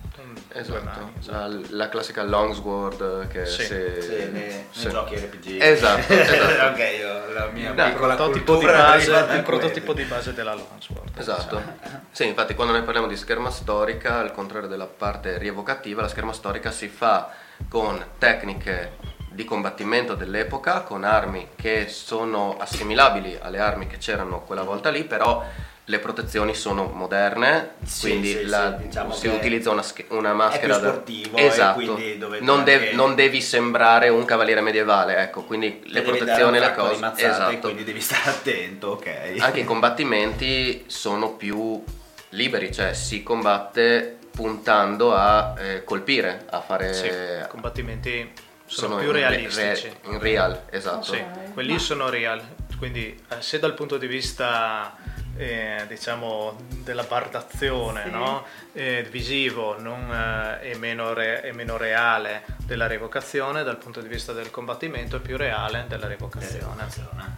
Esatto, 0.53 0.83
mani, 0.83 1.11
esatto. 1.19 1.31
La, 1.37 1.59
la 1.69 1.89
classica 1.89 2.23
longsword 2.23 3.27
che 3.27 3.45
Sì. 3.45 3.63
se- 3.65 4.01
Sì, 4.01 4.09
nei, 4.09 4.31
nei 4.31 4.65
sì. 4.71 4.89
giochi 4.89 5.15
RPG. 5.17 5.61
Esatto, 5.61 6.11
esatto. 6.13 6.71
ok, 6.71 6.95
io, 6.97 7.33
la 7.33 7.45
mia 7.47 7.73
No, 7.73 7.83
piccola 7.91 8.15
prototipo, 8.15 8.53
di 8.53 8.59
cultura 8.61 8.83
base, 8.83 9.11
il 9.35 9.43
prototipo 9.43 9.93
di 9.93 10.03
base 10.03 10.33
della 10.33 10.53
Longsword. 10.53 11.17
Esatto. 11.17 11.57
diciamo. 11.57 11.77
Sì, 12.11 12.27
infatti 12.27 12.55
quando 12.55 12.71
noi 12.73 12.83
parliamo 12.83 13.07
di 13.07 13.17
scherma 13.17 13.49
storica, 13.49 14.19
al 14.19 14.31
contrario 14.31 14.69
della 14.69 14.87
parte 14.87 15.37
rievocativa, 15.37 16.01
la 16.01 16.07
scherma 16.07 16.31
storica 16.33 16.71
si 16.71 16.87
fa 16.87 17.29
con 17.67 18.01
tecniche 18.17 18.93
di 19.35 19.43
combattimento 19.43 20.15
dell'epoca, 20.15 20.81
con 20.81 21.03
armi 21.03 21.49
che 21.55 21.87
sono 21.89 22.55
assimilabili 22.57 23.37
alle 23.41 23.59
armi 23.59 23.85
che 23.85 23.97
c'erano 23.97 24.41
quella 24.41 24.63
volta 24.63 24.89
lì, 24.89 25.03
però 25.03 25.43
le 25.87 25.99
protezioni 25.99 26.55
sono 26.55 26.85
moderne, 26.91 27.73
Sì, 27.83 28.07
quindi 28.07 28.29
sì, 28.31 28.45
la- 28.45 28.75
sì, 28.79 28.87
diciamo 28.87 29.13
si 29.13 29.27
utilizza 29.27 29.69
una, 29.69 29.83
sch- 29.83 30.05
una 30.07 30.33
maschera 30.33 30.77
da- 30.77 30.87
sportivo 30.89 31.37
esatto. 31.37 31.99
non, 32.39 32.63
dev- 32.63 32.81
anche- 32.81 32.95
non 32.95 33.13
devi 33.13 33.39
sembrare 33.39 34.09
un 34.09 34.25
cavaliere 34.25 34.61
medievale, 34.61 35.17
ecco, 35.17 35.43
quindi 35.43 35.81
le 35.85 36.01
protezioni 36.01 36.57
cose. 36.73 36.99
mazzate, 36.99 37.25
Esatto. 37.29 37.59
quindi 37.59 37.83
devi 37.83 38.01
stare 38.01 38.29
attento, 38.31 38.87
ok. 38.87 39.35
Anche 39.37 39.59
i 39.59 39.63
combattimenti 39.63 40.85
sono 40.87 41.33
più 41.33 41.83
liberi, 42.29 42.73
cioè 42.73 42.93
si 42.93 43.21
combatte 43.21 44.17
puntando 44.31 45.13
a 45.13 45.53
eh, 45.57 45.83
colpire, 45.83 46.45
a 46.49 46.61
fare... 46.61 47.45
Combattimenti 47.47 48.31
sono, 48.65 48.87
sono 48.89 49.01
più 49.01 49.11
realistici. 49.11 49.87
re- 49.87 49.97
in 50.13 50.19
real, 50.19 50.63
esatto. 50.69 51.13
Sì, 51.13 51.23
quelli 51.53 51.77
sono 51.79 52.09
real, 52.09 52.41
quindi 52.77 53.19
eh, 53.29 53.41
se 53.41 53.59
dal 53.59 53.73
punto 53.73 53.97
di 53.97 54.07
vista 54.07 54.95
eh, 55.37 55.83
diciamo 55.87 56.55
della 56.83 57.03
bardazione 57.03 58.03
Sì. 58.05 58.09
no? 58.11 58.45
Eh, 58.73 59.07
visivo 59.09 59.79
non, 59.79 60.09
eh, 60.11 60.71
è, 60.71 60.75
meno 60.75 61.13
re- 61.13 61.41
è 61.41 61.51
meno 61.51 61.77
reale 61.77 62.43
della 62.65 62.87
revocazione, 62.87 63.63
dal 63.63 63.77
punto 63.77 64.01
di 64.01 64.07
vista 64.07 64.33
del 64.33 64.49
combattimento 64.51 65.17
è 65.17 65.19
più 65.19 65.37
reale 65.37 65.85
della 65.87 66.07
revocazione. 66.07 66.87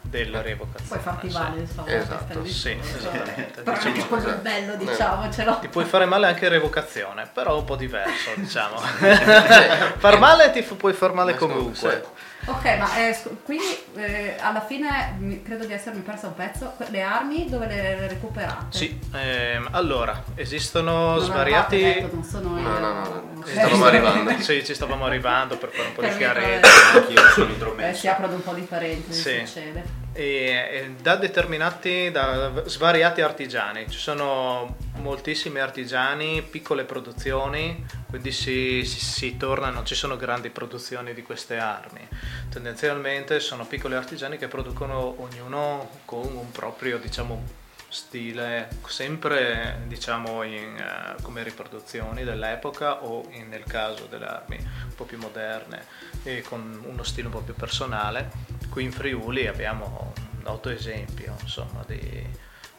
Della 0.02 0.42
revocazione. 0.42 0.88
Puoi 0.88 1.00
farti 1.00 1.30
sì. 1.30 1.38
insomma. 1.60 1.88
Esatto, 1.88 2.46
sì, 2.46 2.70
è 2.70 2.72
il 2.72 2.80
discorso. 2.80 2.98
esattamente. 3.10 3.62
Però 3.62 3.76
Diciamo- 3.78 3.96
anche 3.96 4.08
quello 4.08 4.24
è 4.24 4.28
esatto. 4.28 4.42
bello, 4.42 4.74
Eh. 4.74 4.78
diciamocelo. 4.78 5.60
Ti 5.60 5.68
puoi 5.68 5.86
fare 5.86 6.06
male 6.06 6.28
anche 6.28 6.46
in 6.46 6.52
revocazione, 6.52 7.30
però 7.34 7.58
un 7.58 7.66
po' 7.66 7.76
diverso, 7.76 8.32
diciamo. 8.38 8.78
far 9.98 10.18
male 10.20 10.52
ti 10.52 10.62
fu- 10.62 10.78
puoi 10.78 10.94
far 10.94 11.14
male 11.14 11.36
comunque. 11.36 12.04
Ok, 12.50 12.64
ma 12.78 12.96
eh, 13.08 13.14
scu- 13.14 13.44
quindi 13.44 13.66
eh, 13.96 14.36
alla 14.40 14.62
fine 14.62 15.16
mi- 15.20 15.44
credo 15.44 15.66
di 15.66 15.74
essermi 15.74 16.00
persa 16.00 16.28
un 16.28 16.34
pezzo. 16.36 16.74
Que- 16.78 16.88
Le 16.90 17.02
armi 17.02 17.50
dove 17.50 17.68
le 17.68 18.08
recuperate? 18.08 18.78
Sì, 18.78 18.98
ehm, 19.14 19.68
allora, 19.72 20.24
esistono 20.36 21.16
Non 21.16 21.20
svariati... 21.20 21.76
avevate 21.76 22.02
detto, 22.02 22.16
non 22.16 22.24
sono 22.24 22.58
io. 22.58 22.64
No, 22.68 22.80
no, 22.80 22.94
no, 22.94 23.24
no, 23.34 23.44
ci 23.46 23.52
stavamo 23.52 23.86
arrivando. 23.86 24.40
Sì, 24.40 24.64
ci 24.66 24.74
stavamo 24.74 25.06
arrivando 25.06 25.58
per 25.58 25.70
fare 25.72 25.88
un 25.90 25.94
po' 25.94 26.02
di 26.02 26.08
Per 26.08 26.18
chiarezza. 26.18 26.70
Anch'io 26.94 27.22
sono 27.34 27.48
Eh, 27.50 27.52
intromesso. 27.52 28.00
si 28.00 28.08
aprono 28.08 28.34
un 28.36 28.44
po' 28.44 28.54
di 28.54 28.62
parentesi, 28.62 29.22
Sì. 29.22 29.46
succede. 29.46 29.84
E, 30.20 30.24
e 30.72 30.92
da 31.00 31.16
determinati, 31.16 32.10
da 32.10 32.64
svariati 32.66 33.22
artigiani. 33.22 33.88
Ci 33.88 34.00
sono 34.00 34.76
moltissimi 34.96 35.60
artigiani, 35.60 36.42
piccole 36.42 36.86
produzioni, 36.86 37.86
quindi 38.10 38.32
si, 38.32 38.84
si, 38.84 39.00
si 39.00 39.38
torna, 39.38 39.70
non 39.70 39.86
ci 39.86 39.94
sono 39.94 40.18
grandi 40.18 40.50
produzioni 40.50 41.14
di 41.14 41.22
queste 41.22 41.58
armi. 41.58 42.02
Tendenzialmente 42.50 43.40
sono 43.40 43.68
piccoli 43.68 43.94
artigiani 43.94 44.40
che 44.40 44.48
producono 44.48 45.22
ognuno 45.22 45.88
con 46.06 46.36
un 46.36 46.50
proprio, 46.50 46.98
diciamo, 46.98 47.66
stile 47.90 48.68
sempre 48.88 49.82
diciamo 49.86 50.44
in, 50.44 50.78
eh, 50.78 51.22
come 51.22 51.44
riproduzioni 51.44 52.24
dell'epoca 52.24 53.04
o 53.04 53.26
in- 53.32 53.48
nel 53.48 53.64
caso 53.64 54.08
delle 54.10 54.26
armi 54.26 54.58
un 54.58 54.96
po' 54.96 55.06
più 55.06 55.18
moderne 55.18 55.86
e 56.24 56.42
con 56.42 56.82
uno 56.84 57.04
stile 57.04 57.28
un 57.28 57.34
po' 57.34 57.40
più 57.42 57.54
personale 57.54 58.57
qui 58.78 58.86
in 58.86 58.92
Friuli 58.92 59.48
abbiamo 59.48 60.14
un 60.16 60.44
noto 60.44 60.70
esempio 60.70 61.36
insomma 61.42 61.84
di, 61.88 62.00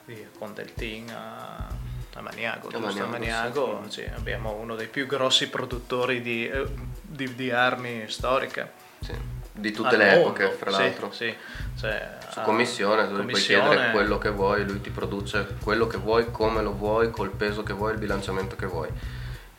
di 0.05 0.25
con 0.39 0.55
del 0.55 0.73
Team 0.73 1.09
a, 1.09 1.67
a 2.15 2.21
Maniago, 2.21 2.69
A 2.69 2.79
Maniago, 2.79 3.09
Maniago, 3.09 3.85
sì, 3.89 4.05
abbiamo 4.15 4.53
uno 4.53 4.77
dei 4.77 4.87
più 4.87 5.09
grossi 5.09 5.49
produttori 5.49 6.21
di, 6.23 6.47
eh, 6.49 6.67
di- 7.03 7.35
di 7.35 7.51
armi 7.51 8.05
storiche 8.07 8.71
Sì. 9.01 9.13
Di 9.51 9.73
tutte 9.73 9.89
al 9.89 9.99
le 9.99 10.05
mondo. 10.15 10.21
epoche, 10.39 10.51
fra 10.53 10.71
Sì, 10.71 10.77
l'altro. 10.79 11.11
sì, 11.11 11.35
cioè, 11.77 12.19
Su 12.31 12.39
ah, 12.39 12.43
commissione, 12.43 13.03
tu 13.03 13.09
gli 13.09 13.15
puoi 13.15 13.19
commissione. 13.27 13.69
chiedere 13.69 13.91
quello 13.91 14.19
che 14.19 14.31
vuoi, 14.31 14.65
lui 14.65 14.81
ti 14.81 14.91
produce 14.91 15.57
quello 15.65 15.89
che 15.89 15.97
vuoi, 15.97 16.31
come 16.31 16.63
lo 16.63 16.75
vuoi, 16.77 17.11
col 17.11 17.31
peso 17.33 17.65
che 17.65 17.73
vuoi, 17.73 17.91
il 17.95 17.99
bilanciamento 17.99 18.55
che 18.55 18.67
vuoi. 18.67 18.89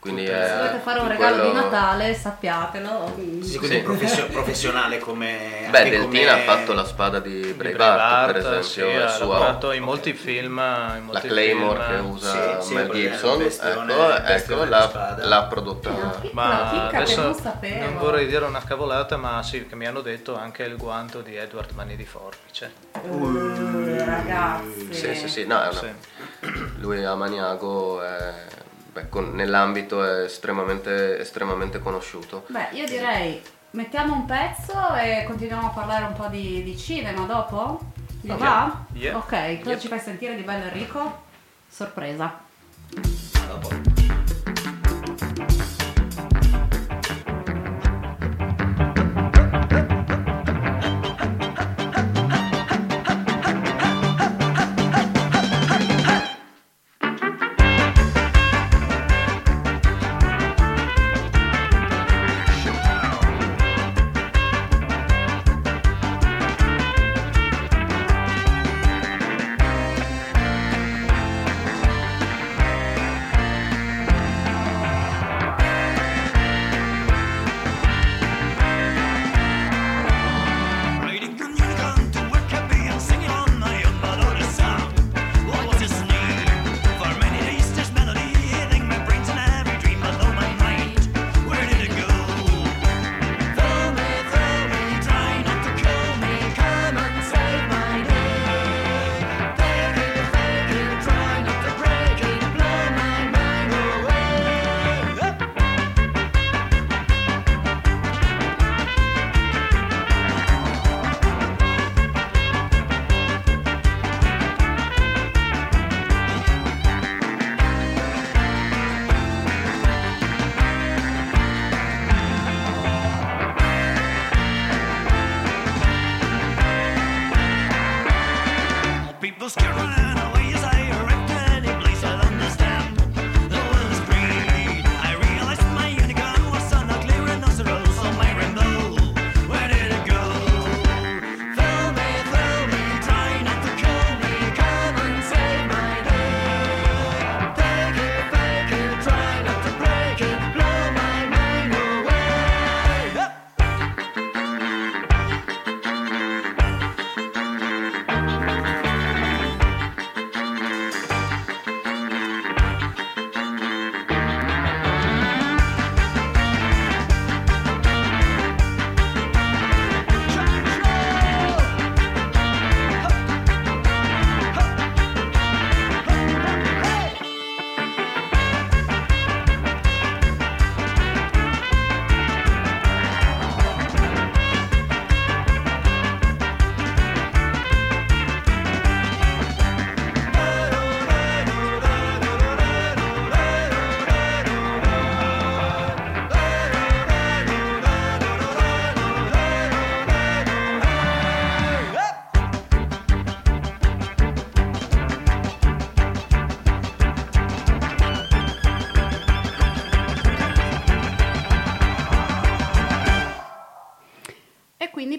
Quindi 0.00 0.24
è, 0.24 0.46
Se 0.48 0.56
dovete 0.56 0.78
fare 0.78 0.98
un 1.00 1.08
regalo 1.08 1.34
di 1.44 1.50
quello- 1.50 1.60
Natale, 1.68 2.14
sappiatelo. 2.14 3.14
Sì, 3.42 3.58
quindi 3.58 3.76
Sì. 3.76 3.82
professio- 3.82 4.26
professionale 4.32 4.98
come... 4.98 5.66
Beh, 5.68 5.90
Deltina 5.90 6.32
come- 6.32 6.42
ha 6.42 6.56
fatto 6.56 6.72
la 6.72 6.84
spada 6.86 7.18
di 7.20 7.40
Di 7.42 7.52
Braveheart, 7.52 8.32
per 8.32 8.36
esempio, 8.38 8.62
sì, 8.62 8.80
ha 8.80 9.08
suo- 9.10 9.28
lavorato 9.28 9.72
in 9.72 9.82
molti 9.82 10.14
film, 10.14 10.52
in 10.56 10.56
la 10.56 11.00
molti 11.04 11.28
Claymore 11.28 11.84
film. 11.84 11.96
che 11.96 12.08
usa 12.08 12.60
Sì, 12.62 12.74
Mel 12.74 12.88
Gibson, 12.90 13.42
ecco, 13.42 14.24
ecco, 14.24 14.62
di 14.64 14.68
l'ha, 14.70 15.16
l'ha 15.20 15.42
prodotta. 15.44 15.90
Ma 16.32 16.68
chicca 16.70 16.88
che 16.88 16.96
adesso 16.96 17.20
non 17.22 17.34
sapevo. 17.34 17.84
non 17.84 17.98
vorrei 17.98 18.26
dire 18.26 18.44
una 18.46 18.62
cavolata, 18.66 19.18
ma 19.18 19.42
sì, 19.42 19.66
che 19.66 19.76
mi 19.76 19.86
hanno 19.86 20.00
detto 20.00 20.34
anche 20.34 20.62
il 20.62 20.76
guanto 20.78 21.20
di 21.20 21.36
Edward 21.36 21.72
Mani 21.72 21.94
di 21.96 22.06
Forbice. 22.06 22.72
Uh, 23.02 23.98
ragazzi. 24.02 24.94
Sì, 24.94 25.14
sì, 25.14 25.28
sì, 25.28 25.46
no, 25.46 25.60
è 25.62 25.68
una- 25.68 25.78
Sì. 25.78 25.92
lui 26.78 27.04
a 27.04 27.14
Maniago 27.14 28.02
è, 28.02 28.32
beh, 28.92 29.08
con- 29.08 29.32
nell'ambito 29.34 30.04
è 30.04 30.24
estremamente, 30.24 31.18
estremamente 31.18 31.78
conosciuto. 31.80 32.44
Beh, 32.48 32.68
io 32.72 32.86
direi 32.86 33.40
mettiamo 33.72 34.14
un 34.14 34.24
pezzo 34.26 34.94
e 34.96 35.24
continuiamo 35.26 35.68
a 35.68 35.70
parlare 35.70 36.04
un 36.06 36.12
po' 36.14 36.26
di, 36.26 36.62
di 36.62 36.76
cinema 36.76 37.24
dopo? 37.24 37.80
Vi 38.22 38.28
Yeah. 38.28 38.36
va? 38.38 38.84
Yeah. 38.92 39.16
Ok, 39.16 39.58
cosa 39.58 39.70
Yep. 39.70 39.78
ci 39.78 39.88
fai 39.88 39.98
sentire 40.00 40.34
di 40.36 40.42
bello 40.42 40.64
Enrico? 40.64 41.22
Sorpresa. 41.68 42.48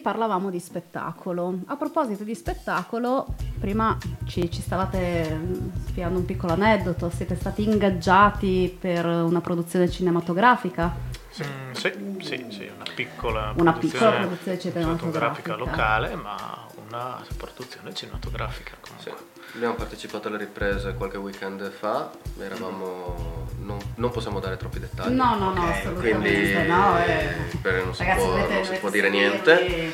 Parlavamo 0.01 0.49
di 0.49 0.59
spettacolo. 0.59 1.59
A 1.67 1.75
proposito 1.77 2.23
di 2.23 2.35
spettacolo, 2.35 3.27
prima 3.59 3.97
ci, 4.25 4.51
ci 4.51 4.61
stavate 4.61 5.29
mm, 5.33 5.69
spiegando 5.87 6.19
un 6.19 6.25
piccolo 6.25 6.53
aneddoto, 6.53 7.09
siete 7.09 7.35
stati 7.35 7.63
ingaggiati 7.63 8.75
per 8.79 9.05
una 9.05 9.39
produzione 9.41 9.89
cinematografica? 9.89 10.93
Mm, 11.41 11.71
sì, 11.71 11.91
sì, 12.19 12.45
sì, 12.49 12.69
una 12.75 12.83
piccola 12.93 13.53
Una 13.55 13.71
produzione 13.71 13.79
piccola 13.79 14.11
produzione 14.27 14.59
cinematografica. 14.59 15.55
locale, 15.55 16.15
ma 16.15 16.65
una 16.87 17.21
produzione 17.37 17.93
cinematografica 17.93 18.71
Sì, 18.97 19.05
comunque. 19.09 19.30
Abbiamo 19.55 19.75
partecipato 19.75 20.27
alle 20.27 20.37
riprese 20.37 20.93
qualche 20.93 21.17
weekend 21.17 21.69
fa, 21.71 22.09
eravamo... 22.39 23.47
non, 23.59 23.77
non 23.95 24.11
possiamo 24.11 24.39
dare 24.39 24.57
troppi 24.57 24.79
dettagli. 24.79 25.13
No, 25.13 25.35
no, 25.37 25.53
no, 25.53 25.63
Ok, 25.63 25.69
assolutamente 25.69 26.29
quindi 26.31 26.67
no. 26.67 26.97
eh. 27.05 27.35
non 27.83 27.93
si 27.95 28.03
Ragazzi, 28.03 28.19
può- 28.25 28.31
dovete- 28.35 28.53
non 28.53 28.65
si 28.65 28.73
può 28.79 28.89
dire 28.89 29.09
niente. 29.09 29.91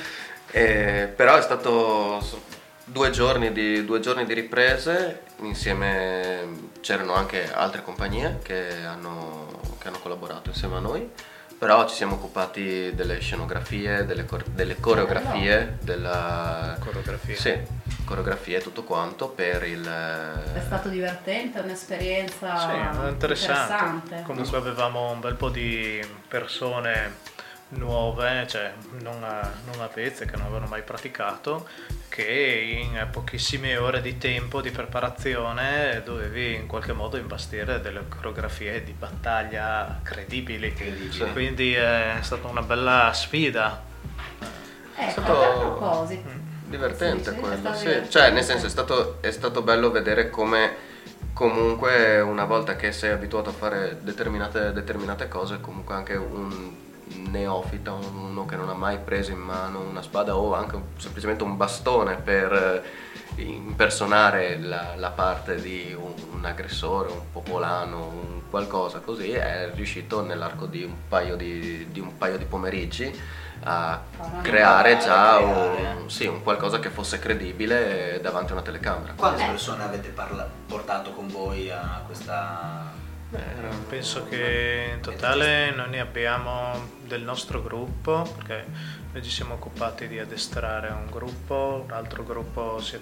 Eh, 0.51 1.11
però 1.15 1.37
è 1.37 1.41
stato 1.41 2.21
due 2.85 3.09
giorni, 3.09 3.51
di, 3.51 3.83
due 3.83 3.99
giorni 3.99 4.25
di 4.25 4.33
riprese, 4.33 5.23
insieme 5.41 6.69
c'erano 6.81 7.13
anche 7.15 7.51
altre 7.51 7.83
compagnie 7.83 8.39
che 8.41 8.83
hanno, 8.85 9.59
che 9.79 9.87
hanno 9.89 9.99
collaborato 9.99 10.49
insieme 10.49 10.77
a 10.77 10.79
noi, 10.79 11.09
però 11.57 11.87
ci 11.87 11.95
siamo 11.95 12.15
occupati 12.15 12.93
delle 12.93 13.19
scenografie, 13.19 14.05
delle, 14.05 14.25
cor- 14.25 14.45
delle 14.47 14.79
coreografie, 14.79 15.77
della... 15.81 16.77
Coreografie. 16.79 17.35
Sì, 17.35 17.59
coreografie 18.05 18.57
e 18.57 18.61
tutto 18.61 18.83
quanto 18.83 19.29
per 19.29 19.63
il... 19.63 19.83
È 19.83 20.61
stato 20.63 20.89
divertente, 20.89 21.59
un'esperienza 21.59 22.57
Sì, 22.57 22.67
è 23.05 23.09
interessante. 23.09 23.73
interessante. 23.73 24.21
Comunque 24.25 24.57
avevamo 24.57 25.11
un 25.11 25.19
bel 25.19 25.35
po' 25.35 25.49
di 25.49 25.99
persone 26.27 27.35
nuove, 27.69 28.45
cioè 28.47 28.71
non, 29.01 29.19
non 29.19 29.81
avvezze, 29.81 30.25
che 30.25 30.35
non 30.37 30.45
avevano 30.45 30.67
mai 30.67 30.83
praticato, 30.83 31.67
che 32.17 32.79
in 32.81 33.09
pochissime 33.11 33.77
ore 33.77 34.01
di 34.01 34.17
tempo 34.17 34.59
di 34.59 34.71
preparazione 34.71 36.01
dovevi 36.03 36.55
in 36.55 36.65
qualche 36.65 36.91
modo 36.91 37.15
imbastire 37.15 37.79
delle 37.79 38.05
coreografie 38.09 38.83
di 38.83 38.91
battaglia 38.91 39.99
credibili. 40.01 40.73
Credibili. 40.73 41.31
Quindi 41.31 41.75
è 41.75 42.17
stata 42.21 42.47
una 42.47 42.63
bella 42.63 43.11
sfida. 43.13 43.83
Ecco, 44.95 45.11
stato- 45.11 45.43
a 45.43 45.59
proposito. 45.59 46.29
Divertente 46.65 47.29
è 47.29 47.35
quello, 47.35 47.55
stato 47.55 47.77
sì. 47.77 47.83
divertente. 47.83 48.09
Cioè, 48.09 48.31
nel 48.31 48.43
senso, 48.43 48.65
è 48.65 48.69
stato, 48.69 49.17
è 49.21 49.29
stato 49.29 49.61
bello 49.61 49.91
vedere 49.91 50.31
come 50.31 50.75
comunque 51.33 52.19
una 52.19 52.45
volta 52.45 52.75
che 52.75 52.91
sei 52.93 53.11
abituato 53.11 53.51
a 53.51 53.53
fare 53.53 53.99
determinate, 54.01 54.73
determinate 54.73 55.27
cose, 55.27 55.61
comunque 55.61 55.93
anche 55.93 56.15
un 56.15 56.85
neofita, 57.29 57.91
uno 57.93 58.45
che 58.45 58.55
non 58.55 58.69
ha 58.69 58.73
mai 58.73 58.97
preso 58.99 59.31
in 59.31 59.39
mano 59.39 59.79
una 59.79 60.01
spada 60.01 60.35
o 60.35 60.53
anche 60.53 60.79
semplicemente 60.97 61.43
un 61.43 61.57
bastone 61.57 62.15
per 62.15 62.83
eh, 63.35 63.41
impersonare 63.41 64.59
la, 64.59 64.93
la 64.95 65.09
parte 65.09 65.61
di 65.61 65.95
un, 65.97 66.13
un 66.33 66.45
aggressore, 66.45 67.11
un 67.11 67.21
popolano, 67.31 68.07
un 68.07 68.41
qualcosa 68.49 68.99
così, 68.99 69.31
è 69.31 69.69
riuscito 69.73 70.23
nell'arco 70.23 70.65
di 70.65 70.83
un 70.83 70.93
paio 71.07 71.35
di, 71.35 71.87
di 71.91 71.99
un 71.99 72.17
paio 72.17 72.37
di 72.37 72.45
pomeriggi 72.45 73.45
a 73.63 73.99
creare 74.41 74.97
già 74.99 75.37
creare. 75.37 75.97
un, 75.99 76.09
sì, 76.09 76.27
un 76.27 76.43
qualcosa 76.43 76.79
che 76.79 76.89
fosse 76.89 77.19
credibile 77.19 78.19
davanti 78.21 78.51
a 78.51 78.53
una 78.53 78.63
telecamera. 78.63 79.13
Quante 79.15 79.43
Eh. 79.43 79.47
persone 79.47 79.83
avete 79.83 80.09
parla- 80.09 80.47
portato 80.67 81.11
con 81.11 81.27
voi 81.27 81.69
a 81.71 82.01
questa... 82.05 83.05
Penso 83.89 84.25
che 84.27 84.91
in 84.95 85.01
totale 85.01 85.71
noi 85.71 85.89
ne 85.89 85.99
abbiamo 85.99 86.89
del 87.05 87.21
nostro 87.21 87.61
gruppo, 87.61 88.21
perché 88.37 88.65
noi 89.11 89.21
ci 89.23 89.29
siamo 89.29 89.55
occupati 89.55 90.07
di 90.07 90.17
addestrare 90.19 90.89
un 90.89 91.07
gruppo, 91.09 91.83
un 91.85 91.91
altro 91.91 92.23
gruppo 92.23 92.79
si 92.81 92.95
è, 92.95 92.99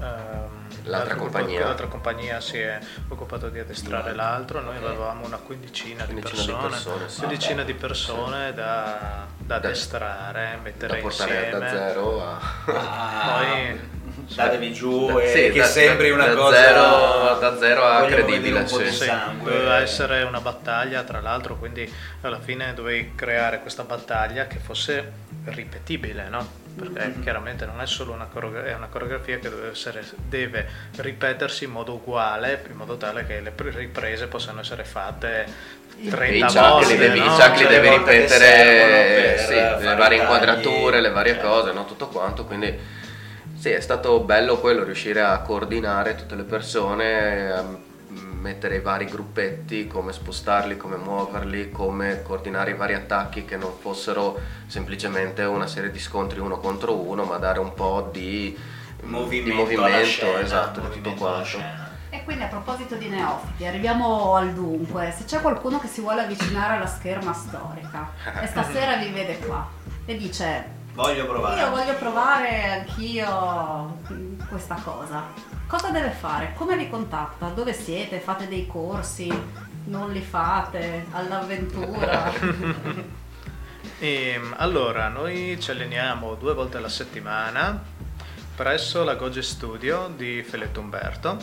ehm, 0.00 0.84
l'altro 0.84 1.16
gruppo- 1.16 1.30
compagnia. 1.32 1.64
l'altra 1.64 1.86
compagnia 1.86 2.40
si 2.40 2.58
è 2.58 2.78
occupato 3.08 3.48
di 3.50 3.58
addestrare 3.58 4.10
Di 4.12 4.16
l'altro, 4.16 4.60
noi 4.62 4.76
ok. 4.78 4.84
avevamo 4.84 5.26
una 5.26 5.36
quindicina, 5.38 6.04
di 6.06 6.12
Quindicina 6.12 6.42
di 6.44 6.46
persone, 6.52 6.68
persone, 6.68 7.08
sì. 7.08 7.18
quindicina 7.20 7.62
di 7.62 7.74
persone 7.74 8.54
da, 8.54 9.26
da 9.36 9.44
Da- 9.46 9.56
addestrare, 9.56 10.50
Da 10.56 10.62
mettere 10.62 10.98
portare 11.00 11.34
insieme. 11.34 11.58
da 11.58 11.68
zero 11.68 12.22
a... 12.26 12.40
Ah, 12.72 13.38
Poi- 13.42 13.96
datevi 14.34 14.72
giù 14.72 15.06
Da- 15.12 15.20
e 15.22 15.28
sì, 15.28 15.50
che 15.52 15.58
da- 15.60 15.64
sembri 15.66 16.10
una 16.10 16.26
da 16.26 16.34
cosa... 16.34 16.56
zero- 16.56 17.38
da 17.38 17.58
zero 17.58 17.84
a 17.84 18.04
credibile, 18.06 18.38
vedere 18.38 18.58
un 18.58 18.64
po' 18.66 18.78
di 18.78 18.86
sì. 18.90 18.92
Sì, 18.94 19.04
sangue. 19.04 19.50
doveva 19.52 19.80
essere 19.80 20.22
una 20.22 20.40
battaglia 20.40 21.02
tra 21.02 21.20
l'altro, 21.20 21.56
quindi 21.56 21.90
alla 22.22 22.40
fine 22.40 22.74
dovevi 22.74 23.12
creare 23.14 23.60
questa 23.60 23.82
battaglia 23.84 24.46
che 24.46 24.58
fosse 24.58 25.12
ripetibile, 25.46 26.28
no? 26.28 26.66
Perché 26.78 27.14
chiaramente 27.22 27.66
non 27.66 27.80
è 27.80 27.86
solo 27.86 28.12
una, 28.12 28.26
coreogra- 28.32 28.64
è 28.64 28.74
una 28.74 28.86
coreografia 28.86 29.38
che 29.38 29.48
deve, 29.48 29.70
essere- 29.72 30.04
deve 30.28 30.68
ripetersi 30.96 31.64
in 31.64 31.70
modo 31.70 31.94
uguale, 31.94 32.64
in 32.70 32.76
modo 32.76 32.96
tale 32.96 33.26
che 33.26 33.40
le 33.40 33.50
pre- 33.50 33.70
riprese 33.70 34.26
possano 34.28 34.60
essere 34.60 34.84
fatte 34.84 35.76
I 36.00 36.08
30 36.08 36.46
E 36.46 36.50
i 36.50 36.52
volte. 36.70 36.96
devi, 36.96 37.18
no? 37.18 37.36
Cioè, 37.36 37.66
devi 37.66 37.88
ripetere, 37.88 39.38
sì, 39.38 39.54
le 39.84 39.94
varie 39.96 40.18
inquadrature, 40.18 41.00
le 41.00 41.10
varie 41.10 41.34
cioè. 41.34 41.42
cose, 41.42 41.72
no? 41.72 41.84
tutto 41.86 42.06
quanto, 42.08 42.44
quindi 42.44 42.78
sì, 43.58 43.70
è 43.70 43.80
stato 43.80 44.20
bello 44.20 44.58
quello, 44.58 44.84
riuscire 44.84 45.20
a 45.20 45.40
coordinare 45.40 46.14
tutte 46.14 46.36
le 46.36 46.44
persone, 46.44 47.50
a 47.50 47.64
mettere 48.40 48.76
i 48.76 48.80
vari 48.80 49.06
gruppetti, 49.06 49.88
come 49.88 50.12
spostarli, 50.12 50.76
come 50.76 50.96
muoverli, 50.96 51.70
come 51.72 52.22
coordinare 52.22 52.70
i 52.70 52.74
vari 52.74 52.94
attacchi 52.94 53.44
che 53.44 53.56
non 53.56 53.72
fossero 53.80 54.38
semplicemente 54.66 55.42
una 55.42 55.66
serie 55.66 55.90
di 55.90 55.98
scontri 55.98 56.38
uno 56.38 56.58
contro 56.58 56.94
uno, 56.94 57.24
ma 57.24 57.36
dare 57.38 57.58
un 57.58 57.74
po' 57.74 58.08
di 58.12 58.56
movimento, 59.02 59.50
di 59.50 59.76
movimento 59.76 60.04
scena, 60.04 60.40
esatto, 60.40 60.80
di 60.80 60.88
tutto 60.90 61.14
quanto. 61.14 61.58
E 62.10 62.22
quindi 62.24 62.44
a 62.44 62.46
proposito 62.46 62.94
di 62.94 63.08
neofiti, 63.08 63.66
arriviamo 63.66 64.34
al 64.34 64.52
dunque. 64.52 65.12
Se 65.16 65.24
c'è 65.24 65.40
qualcuno 65.40 65.80
che 65.80 65.88
si 65.88 66.00
vuole 66.00 66.22
avvicinare 66.22 66.76
alla 66.76 66.86
scherma 66.86 67.32
storica 67.32 68.12
e 68.40 68.46
stasera 68.46 68.96
vi 68.96 69.10
vede 69.10 69.38
qua 69.38 69.68
e 70.06 70.16
dice 70.16 70.76
Voglio 70.98 71.26
provare. 71.26 71.60
io 71.60 71.70
voglio 71.70 71.94
provare 71.94 72.64
anch'io 72.64 74.00
questa 74.48 74.74
cosa, 74.82 75.28
cosa 75.68 75.90
deve 75.90 76.10
fare? 76.10 76.54
Come 76.56 76.76
vi 76.76 76.90
contatta? 76.90 77.46
Dove 77.50 77.72
siete? 77.72 78.18
Fate 78.18 78.48
dei 78.48 78.66
corsi? 78.66 79.32
Non 79.84 80.10
li 80.10 80.20
fate? 80.20 81.06
All'avventura? 81.12 82.32
Ehm, 84.00 84.54
allora, 84.58 85.08
noi 85.08 85.58
ci 85.60 85.72
alleniamo 85.72 86.34
due 86.36 86.54
volte 86.54 86.76
alla 86.76 86.88
settimana 86.88 87.82
presso 88.54 89.02
la 89.02 89.16
Goge 89.16 89.42
Studio 89.42 90.12
di 90.14 90.44
Feletto 90.44 90.78
Umberto 90.78 91.36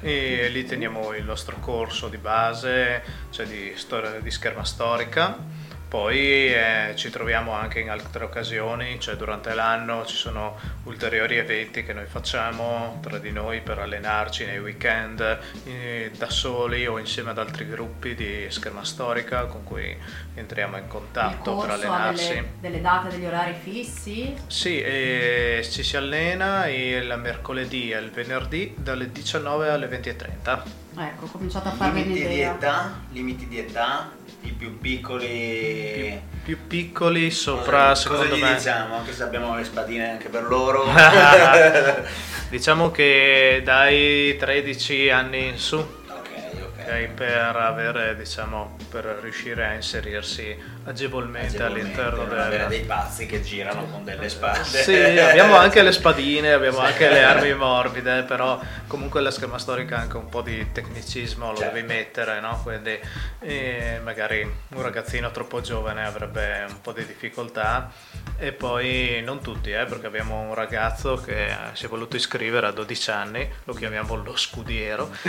e 0.00 0.48
lì 0.48 0.64
teniamo 0.64 1.12
il 1.14 1.24
nostro 1.24 1.56
corso 1.58 2.06
di 2.06 2.18
base, 2.18 3.02
cioè 3.30 3.46
di, 3.46 3.72
storia, 3.74 4.20
di 4.20 4.30
scherma 4.30 4.64
storica. 4.64 5.59
Poi 5.90 6.54
eh, 6.54 6.92
ci 6.94 7.10
troviamo 7.10 7.50
anche 7.50 7.80
in 7.80 7.90
altre 7.90 8.22
occasioni, 8.22 9.00
cioè 9.00 9.16
durante 9.16 9.54
l'anno 9.54 10.06
ci 10.06 10.14
sono 10.14 10.56
ulteriori 10.84 11.36
eventi 11.36 11.82
che 11.82 11.92
noi 11.92 12.06
facciamo 12.06 13.00
tra 13.02 13.18
di 13.18 13.32
noi 13.32 13.60
per 13.60 13.80
allenarci 13.80 14.44
nei 14.44 14.60
weekend 14.60 15.38
eh, 15.64 16.12
da 16.16 16.30
soli 16.30 16.86
o 16.86 16.96
insieme 16.96 17.30
ad 17.30 17.38
altri 17.38 17.66
gruppi 17.66 18.14
di 18.14 18.46
scherma 18.50 18.84
storica 18.84 19.46
con 19.46 19.64
cui 19.64 19.96
entriamo 20.34 20.76
in 20.76 20.86
contatto 20.86 21.56
per 21.56 21.70
allenarsi. 21.70 22.34
delle, 22.34 22.52
delle 22.60 22.80
date, 22.80 23.08
degli 23.08 23.24
orari 23.24 23.56
fissi? 23.60 24.32
Sì, 24.46 24.80
e 24.80 25.66
ci 25.68 25.82
si 25.82 25.96
allena 25.96 26.68
il 26.68 27.18
mercoledì 27.20 27.90
e 27.90 27.98
il 27.98 28.12
venerdì 28.12 28.74
dalle 28.78 29.10
19 29.10 29.68
alle 29.68 29.88
20.30. 29.88 30.62
Ecco, 30.96 31.24
ho 31.24 31.28
cominciato 31.28 31.68
a 31.68 31.72
farvi 31.72 32.02
Limiti 32.02 32.18
di 32.20 32.26
un'idea. 32.26 32.54
età, 32.54 33.00
limiti 33.10 33.48
di 33.48 33.58
età, 33.58 34.10
i 34.42 34.50
più 34.52 34.78
piccoli... 34.78 36.20
Più 36.42 36.66
piccoli 36.66 37.28
Cosa- 37.28 37.36
sopra, 37.40 37.88
cosa 37.88 37.94
secondo 37.94 38.34
gli 38.36 38.40
me. 38.40 38.54
diciamo? 38.54 38.96
Anche 38.96 39.12
se 39.12 39.22
abbiamo 39.22 39.54
le 39.56 39.64
spadine 39.64 40.10
anche 40.12 40.28
per 40.28 40.44
loro. 40.44 40.84
diciamo 42.48 42.90
che 42.90 43.60
dai 43.64 44.36
13 44.36 45.10
anni 45.10 45.48
in 45.48 45.58
su, 45.58 45.76
ok, 45.76 45.88
ok. 46.08 46.60
ok, 46.86 47.08
per 47.08 47.56
avere, 47.56 48.16
diciamo, 48.16 48.76
per 48.90 49.18
riuscire 49.22 49.66
a 49.66 49.72
inserirsi 49.74 50.56
agevolmente, 50.84 51.62
all'interno 51.62 52.24
non 52.24 52.38
avere 52.38 52.66
dei 52.66 52.80
pazzi 52.80 53.26
che 53.26 53.42
girano 53.42 53.84
con 53.84 54.04
delle 54.04 54.28
spade. 54.28 54.64
Sì, 54.64 54.94
abbiamo 54.94 55.56
anche 55.56 55.82
le 55.82 55.92
spadine, 55.92 56.52
abbiamo 56.52 56.78
anche 56.78 57.08
le 57.08 57.22
armi 57.22 57.54
morbide, 57.54 58.22
però 58.22 58.58
comunque 58.86 59.20
la 59.20 59.30
scherma 59.30 59.58
storica 59.58 59.96
ha 59.96 60.00
anche 60.00 60.16
un 60.16 60.28
po' 60.28 60.42
di 60.42 60.72
tecnicismo, 60.72 61.50
lo 61.50 61.56
Certo. 61.58 61.74
devi 61.74 61.86
mettere, 61.86 62.40
no? 62.40 62.60
Quindi 62.62 62.98
eh, 63.40 64.00
magari 64.02 64.42
un 64.42 64.82
ragazzino 64.82 65.30
troppo 65.30 65.60
giovane 65.60 66.04
avrebbe 66.04 66.64
un 66.68 66.80
po' 66.80 66.92
di 66.92 67.04
difficoltà 67.06 67.90
e 68.38 68.52
poi 68.52 69.22
non 69.24 69.40
tutti, 69.42 69.70
eh, 69.70 69.84
perché 69.84 70.06
abbiamo 70.06 70.40
un 70.40 70.54
ragazzo 70.54 71.16
che 71.16 71.48
si 71.74 71.84
è 71.84 71.88
voluto 71.88 72.16
iscrivere 72.16 72.66
a 72.66 72.70
12 72.72 73.10
anni, 73.10 73.48
lo 73.64 73.74
chiamiamo 73.74 74.14
lo 74.16 74.36
scudiero, 74.36 75.10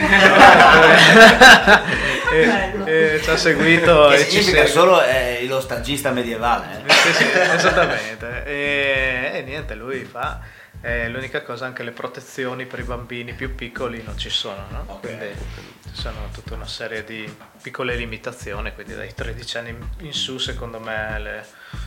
e, 2.32 2.72
e 2.86 3.20
ci 3.22 3.30
ha 3.30 3.38
seguito 3.38 4.08
Che 4.10 4.16
e 4.16 4.30
ci 4.30 4.42
segue. 4.42 4.68
solo 4.68 5.04
eh, 5.04 5.40
lo 5.56 5.62
stagista 5.62 6.12
medievale. 6.12 6.84
eh. 6.86 6.90
Sì, 6.94 7.14
sì, 7.14 7.24
esattamente. 7.56 8.44
E, 8.46 9.32
e 9.36 9.42
niente, 9.44 9.76
lui 9.76 10.04
fa. 10.06 10.40
eh, 10.82 11.10
l'unica 11.10 11.42
cosa, 11.44 11.66
anche 11.66 11.84
le 11.84 11.92
protezioni 11.92 12.66
per 12.66 12.80
i 12.80 12.84
bambini 12.84 13.34
più 13.34 13.54
piccoli 13.56 14.02
non 14.04 14.18
ci 14.18 14.30
sono, 14.30 14.66
no? 14.70 14.84
Ok. 14.88 15.00
Quindi 15.02 15.26
ci 15.94 16.02
sono 16.02 16.30
tutta 16.34 16.54
una 16.56 16.68
serie 16.68 17.04
di 17.04 17.32
piccole 17.62 17.96
limitazioni, 17.96 18.74
quindi 18.74 18.96
dai 18.96 19.14
13 19.14 19.58
anni 19.58 19.78
in 20.00 20.14
su 20.14 20.38
secondo 20.38 20.80
me 20.80 21.20
le, 21.20 21.46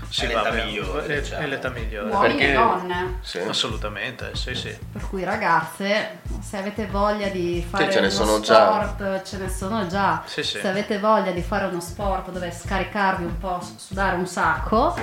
si 0.09 0.25
È 0.27 0.33
va 0.33 0.39
l'età 0.43 0.51
bene. 0.51 0.65
migliore, 0.65 1.07
È- 1.07 1.21
diciamo. 1.21 1.43
È 1.43 1.47
l'età 1.47 1.69
migliore. 1.71 2.11
Uomini 2.11 2.35
Perché- 2.37 2.51
e 2.51 2.55
donne. 2.55 3.19
Sì. 3.23 3.39
Assolutamente, 3.39 4.31
sì, 4.35 4.55
sì. 4.55 4.79
Per 4.93 5.09
cui 5.09 5.25
ragazze, 5.25 6.21
se 6.41 6.57
avete 6.57 6.87
voglia 6.87 7.29
di 7.29 7.65
fare 7.69 7.91
ce 7.91 8.01
ne 8.01 8.07
uno 8.07 8.15
sono 8.15 8.41
già. 8.41 8.85
sport, 8.87 9.23
ce 9.23 9.37
ne 9.39 9.49
sono 9.49 9.87
già. 9.87 10.23
Sì, 10.27 10.43
sì. 10.43 10.59
Se 10.61 10.69
avete 10.69 10.99
voglia 10.99 11.31
di 11.33 11.43
fare 11.43 11.67
uno 11.67 11.81
sport 11.81 12.31
dove 12.31 12.51
scaricarvi 12.51 13.25
un 13.25 13.39
po', 13.39 13.61
sudare 13.77 14.17
un 14.17 14.27
sacco 14.27 14.95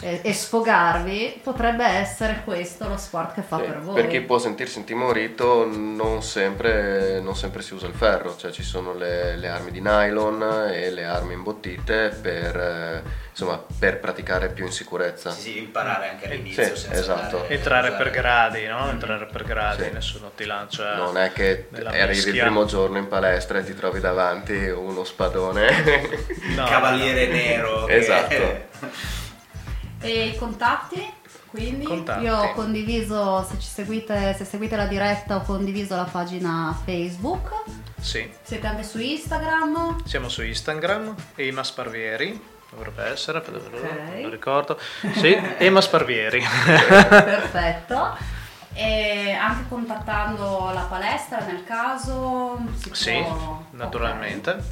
e, 0.00 0.20
e 0.22 0.32
sfogarvi, 0.32 1.40
potrebbe 1.42 1.84
essere 1.84 2.42
questo 2.44 2.88
lo 2.88 2.96
sport 2.96 3.34
che 3.34 3.42
fa 3.42 3.56
Sì, 3.58 3.62
per 3.64 3.80
voi. 3.80 3.94
per 3.94 4.06
chi 4.06 4.20
può 4.20 4.38
sentirsi 4.38 4.78
intimorito 4.78 5.66
non 5.66 6.22
sempre, 6.22 7.20
non 7.20 7.34
sempre 7.36 7.62
si 7.62 7.74
usa 7.74 7.86
il 7.86 7.94
ferro, 7.94 8.36
cioè 8.36 8.50
ci 8.52 8.62
sono 8.62 8.94
le, 8.94 9.36
le 9.36 9.48
armi 9.48 9.70
di 9.72 9.80
nylon 9.80 10.68
e 10.72 10.90
le 10.90 11.04
armi 11.04 11.32
imbottite 11.32 12.10
per, 12.20 12.56
eh, 12.56 13.02
insomma, 13.30 13.60
per 13.78 13.98
praticare 13.98 14.50
più 14.50 14.64
in 14.66 14.72
sicurezza. 14.72 15.30
Sì, 15.30 15.40
sì, 15.40 15.58
imparare 15.58 16.10
anche 16.10 16.26
all'inizio 16.26 16.62
Sì, 16.76 16.76
senza 16.82 16.98
esatto. 17.00 17.20
andare 17.36 17.48
a 17.48 17.52
Entrare 17.56 17.88
usare- 17.88 18.04
per 18.04 18.12
gradi, 18.12 18.66
no? 18.66 18.88
Entrare 18.90 19.26
per 19.26 19.44
gradi, 19.44 19.82
Sì. 19.84 19.90
nessuno 19.90 20.30
ti 20.36 20.44
lancia. 20.44 20.94
Non 20.96 21.18
è 21.18 21.32
che 21.32 21.66
arrivi 21.84 22.28
il 22.30 22.38
primo 22.38 22.64
giorno 22.66 22.98
in 22.98 23.08
palestra 23.08 23.58
e 23.58 23.64
ti 23.64 23.74
trovi 23.74 23.98
davanti 23.98 24.54
uno 24.68 25.02
spadone. 25.02 25.70
No, 26.54 26.64
Cavaliere 26.66 27.26
no, 27.26 27.32
nero. 27.32 27.84
che- 27.86 27.96
Esatto. 27.96 29.16
E 30.00 30.26
i 30.28 30.36
contatti? 30.36 31.12
Quindi 31.46 31.84
Contatti. 31.86 32.24
io 32.24 32.36
ho 32.36 32.52
condiviso, 32.52 33.42
se 33.48 33.58
ci 33.58 33.66
seguite, 33.68 34.34
se 34.36 34.44
seguite 34.44 34.76
la 34.76 34.86
diretta 34.86 35.36
ho 35.36 35.42
condiviso 35.42 35.96
la 35.96 36.04
pagina 36.04 36.78
Facebook. 36.84 37.48
Sì, 37.98 38.30
Siete 38.42 38.66
anche 38.66 38.82
su 38.84 38.98
Instagram. 38.98 40.04
siamo 40.04 40.28
su 40.28 40.42
Instagram, 40.42 41.14
Ema 41.36 41.64
Sparvieri, 41.64 42.38
dovrebbe 42.70 43.02
essere, 43.04 43.42
non 43.50 43.60
Ok. 43.72 44.22
lo 44.22 44.28
ricordo. 44.28 44.78
Sì, 45.16 45.34
Ema 45.58 45.80
Sparvieri. 45.80 46.42
Perfetto. 47.08 48.16
E 48.74 49.32
anche 49.32 49.64
contattando 49.68 50.70
la 50.72 50.82
palestra 50.82 51.40
nel 51.44 51.64
caso 51.64 52.60
si 52.76 52.90
Sì, 52.92 53.20
può- 53.22 53.64
naturalmente. 53.70 54.50
ok. 54.50 54.62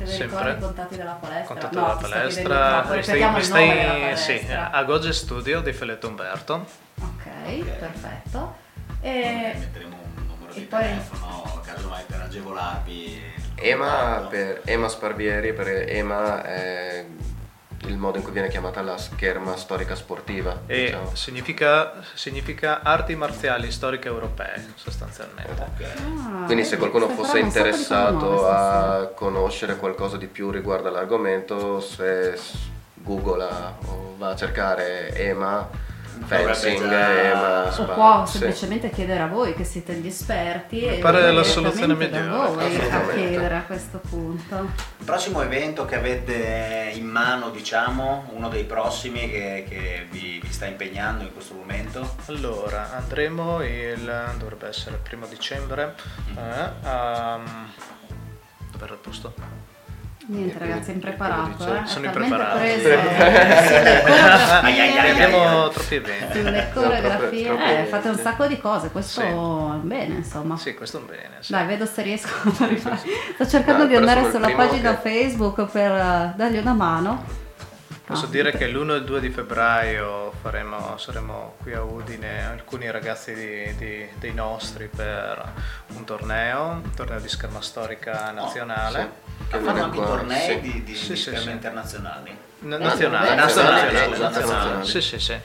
Te 0.00 0.06
ne 0.06 0.12
Sempre. 0.12 0.38
ricordi 0.38 0.56
i 0.58 0.60
contatti 0.64 0.96
della 0.96 1.12
palestra? 1.12 1.44
Contatto 1.46 1.78
No, 1.78 1.84
della 1.86 1.96
palestra, 2.00 3.02
stai- 3.02 3.18
il 3.18 3.22
nome 3.24 3.32
della 3.34 3.42
stai- 3.44 3.68
palestra. 3.68 4.16
sì, 4.38 4.46
a 4.72 4.84
Goge 4.84 5.12
Studio 5.12 5.60
di 5.60 5.72
Feletto 5.74 6.08
Umberto. 6.08 6.66
Ok, 7.02 7.64
perfetto. 7.78 8.56
E 9.02 9.54
metteremo 9.58 9.96
un 10.16 10.26
numero 10.26 10.52
di 10.54 10.60
poi- 10.62 10.80
telefono, 10.80 11.60
casomai 11.62 12.02
per 12.06 12.20
agevolarvi. 12.22 13.22
Ema 13.56 14.26
per 14.30 14.62
Ema 14.64 14.88
Sparvieri, 14.88 15.52
perché 15.52 15.86
Ema 15.88 16.42
è 16.44 17.04
il 17.86 17.96
modo 17.96 18.18
in 18.18 18.22
cui 18.22 18.32
viene 18.32 18.48
chiamata 18.48 18.82
la 18.82 18.98
scherma 18.98 19.56
storica 19.56 19.94
sportiva. 19.94 20.62
E 20.66 20.86
diciamo. 20.86 21.14
significa, 21.14 21.94
significa 22.14 22.82
arti 22.82 23.14
marziali 23.14 23.70
storiche 23.70 24.08
europee, 24.08 24.72
sostanzialmente. 24.74 25.62
Ah, 25.62 26.44
Quindi 26.44 26.64
se 26.64 26.76
vedi, 26.76 26.88
qualcuno 26.88 27.08
fosse 27.14 27.38
interessato 27.38 28.46
a 28.46 29.10
conoscere 29.14 29.76
qualcosa 29.76 30.16
di 30.16 30.26
più 30.26 30.50
riguardo 30.50 30.88
all'argomento, 30.88 31.80
se 31.80 32.38
googla 32.94 33.78
o 33.86 34.14
va 34.18 34.30
a 34.30 34.36
cercare 34.36 35.14
EMA, 35.14 35.68
fencing, 36.24 36.88
già- 36.88 37.22
EMA, 37.22 37.66
O 37.66 37.70
spa- 37.72 37.84
può 37.94 38.26
sì. 38.26 38.38
semplicemente 38.38 38.90
chiedere 38.90 39.20
a 39.20 39.26
voi 39.26 39.54
che 39.54 39.64
siete 39.64 39.94
gli 39.94 40.06
esperti 40.06 40.82
e 40.82 40.98
pare 40.98 41.30
la 41.32 41.42
soluzione 41.42 41.94
migliore, 41.94 42.48
voi 42.54 42.76
a 42.90 43.06
chiedere 43.12 43.56
a 43.56 43.62
questo 43.62 43.98
punto. 44.08 44.68
Il 44.98 45.04
prossimo 45.04 45.42
evento 45.42 45.84
che 45.84 45.96
avete 45.96 46.92
in 46.94 47.06
mano, 47.06 47.50
diciamo, 47.50 48.30
uno 48.34 48.48
dei 48.48 48.64
prossimi 48.64 49.30
che, 49.30 49.64
che 49.68 50.06
vi, 50.10 50.40
vi 50.42 50.52
sta 50.52 50.66
impegnando 50.66 51.22
in 51.24 51.32
questo 51.32 51.54
momento? 51.54 52.16
Allora, 52.26 52.96
andremo 52.96 53.62
il 53.62 54.34
dovrebbe 54.38 54.68
essere 54.68 54.96
il 54.96 55.02
primo 55.02 55.26
dicembre 55.26 55.94
eh, 56.36 56.70
a 56.82 57.38
dov'era 58.72 58.92
il 58.94 58.98
posto? 59.00 59.34
Niente 60.32 60.58
ragazzi, 60.60 60.90
è 60.90 60.94
impreparato, 60.94 61.74
eh. 61.74 61.86
Sono 61.86 62.06
impreparato. 62.06 62.58
preso 62.58 62.88
ai, 64.62 65.10
Abbiamo 65.10 65.68
troppi 65.74 65.94
eventi. 65.96 66.38
sulle 66.38 66.70
coreografie, 66.72 67.44
troppo 67.46 67.64
eh, 67.64 67.84
fate 67.86 68.08
un 68.10 68.16
sacco 68.16 68.46
di 68.46 68.58
cose, 68.60 68.90
questo 68.90 69.20
Sì. 69.20 69.26
è 69.26 69.32
bene 69.80 70.14
insomma. 70.16 70.56
Sì, 70.56 70.74
questo 70.74 70.98
è 70.98 71.00
un 71.00 71.06
bene. 71.06 71.30
sì. 71.40 71.50
Dai, 71.52 71.66
vedo 71.66 71.84
se 71.84 72.02
riesco 72.02 72.28
a 72.28 72.52
arrivare. 72.64 72.98
Sto 73.34 73.46
cercando 73.48 73.80
Dai, 73.80 73.88
di 73.88 73.96
andare 73.96 74.30
sulla 74.30 74.50
pagina 74.50 74.98
che- 74.98 75.10
Facebook 75.10 75.64
per 75.70 75.90
eh, 75.90 76.32
dargli 76.36 76.58
una 76.58 76.74
mano. 76.74 77.24
Posso 78.10 78.24
Ah, 78.24 78.28
dire 78.28 78.50
che 78.50 78.66
l'1 78.66 78.94
e 78.94 78.96
il 78.96 79.04
2 79.04 79.20
di 79.20 79.30
febbraio 79.30 80.32
faremo- 80.42 80.98
saremo 80.98 81.54
qui 81.62 81.74
a 81.74 81.82
Udine 81.84 82.44
alcuni 82.44 82.90
ragazzi 82.90 83.32
di- 83.32 83.76
di- 83.76 84.08
dei 84.18 84.34
nostri 84.34 84.88
per 84.88 85.52
un 85.94 86.02
torneo, 86.04 86.70
un 86.82 86.90
torneo 86.92 87.20
di 87.20 87.28
scherma 87.28 87.60
storica 87.62 88.32
nazionale. 88.32 89.12
Che 89.48 89.58
Fanno 89.60 89.84
anche 89.84 89.96
qua, 89.98 90.06
tornei 90.06 90.40
sì. 90.54 90.60
di, 90.60 90.82
di, 90.82 90.94
Sì, 90.96 91.14
sì, 91.14 91.36
sì. 91.36 91.50
internazionali. 91.50 92.36
Ah, 92.62 92.76
nazionale, 92.76 93.34
nazionale. 93.34 94.84
Sì, 94.84 95.00
sì, 95.00 95.18
sì. 95.18 95.38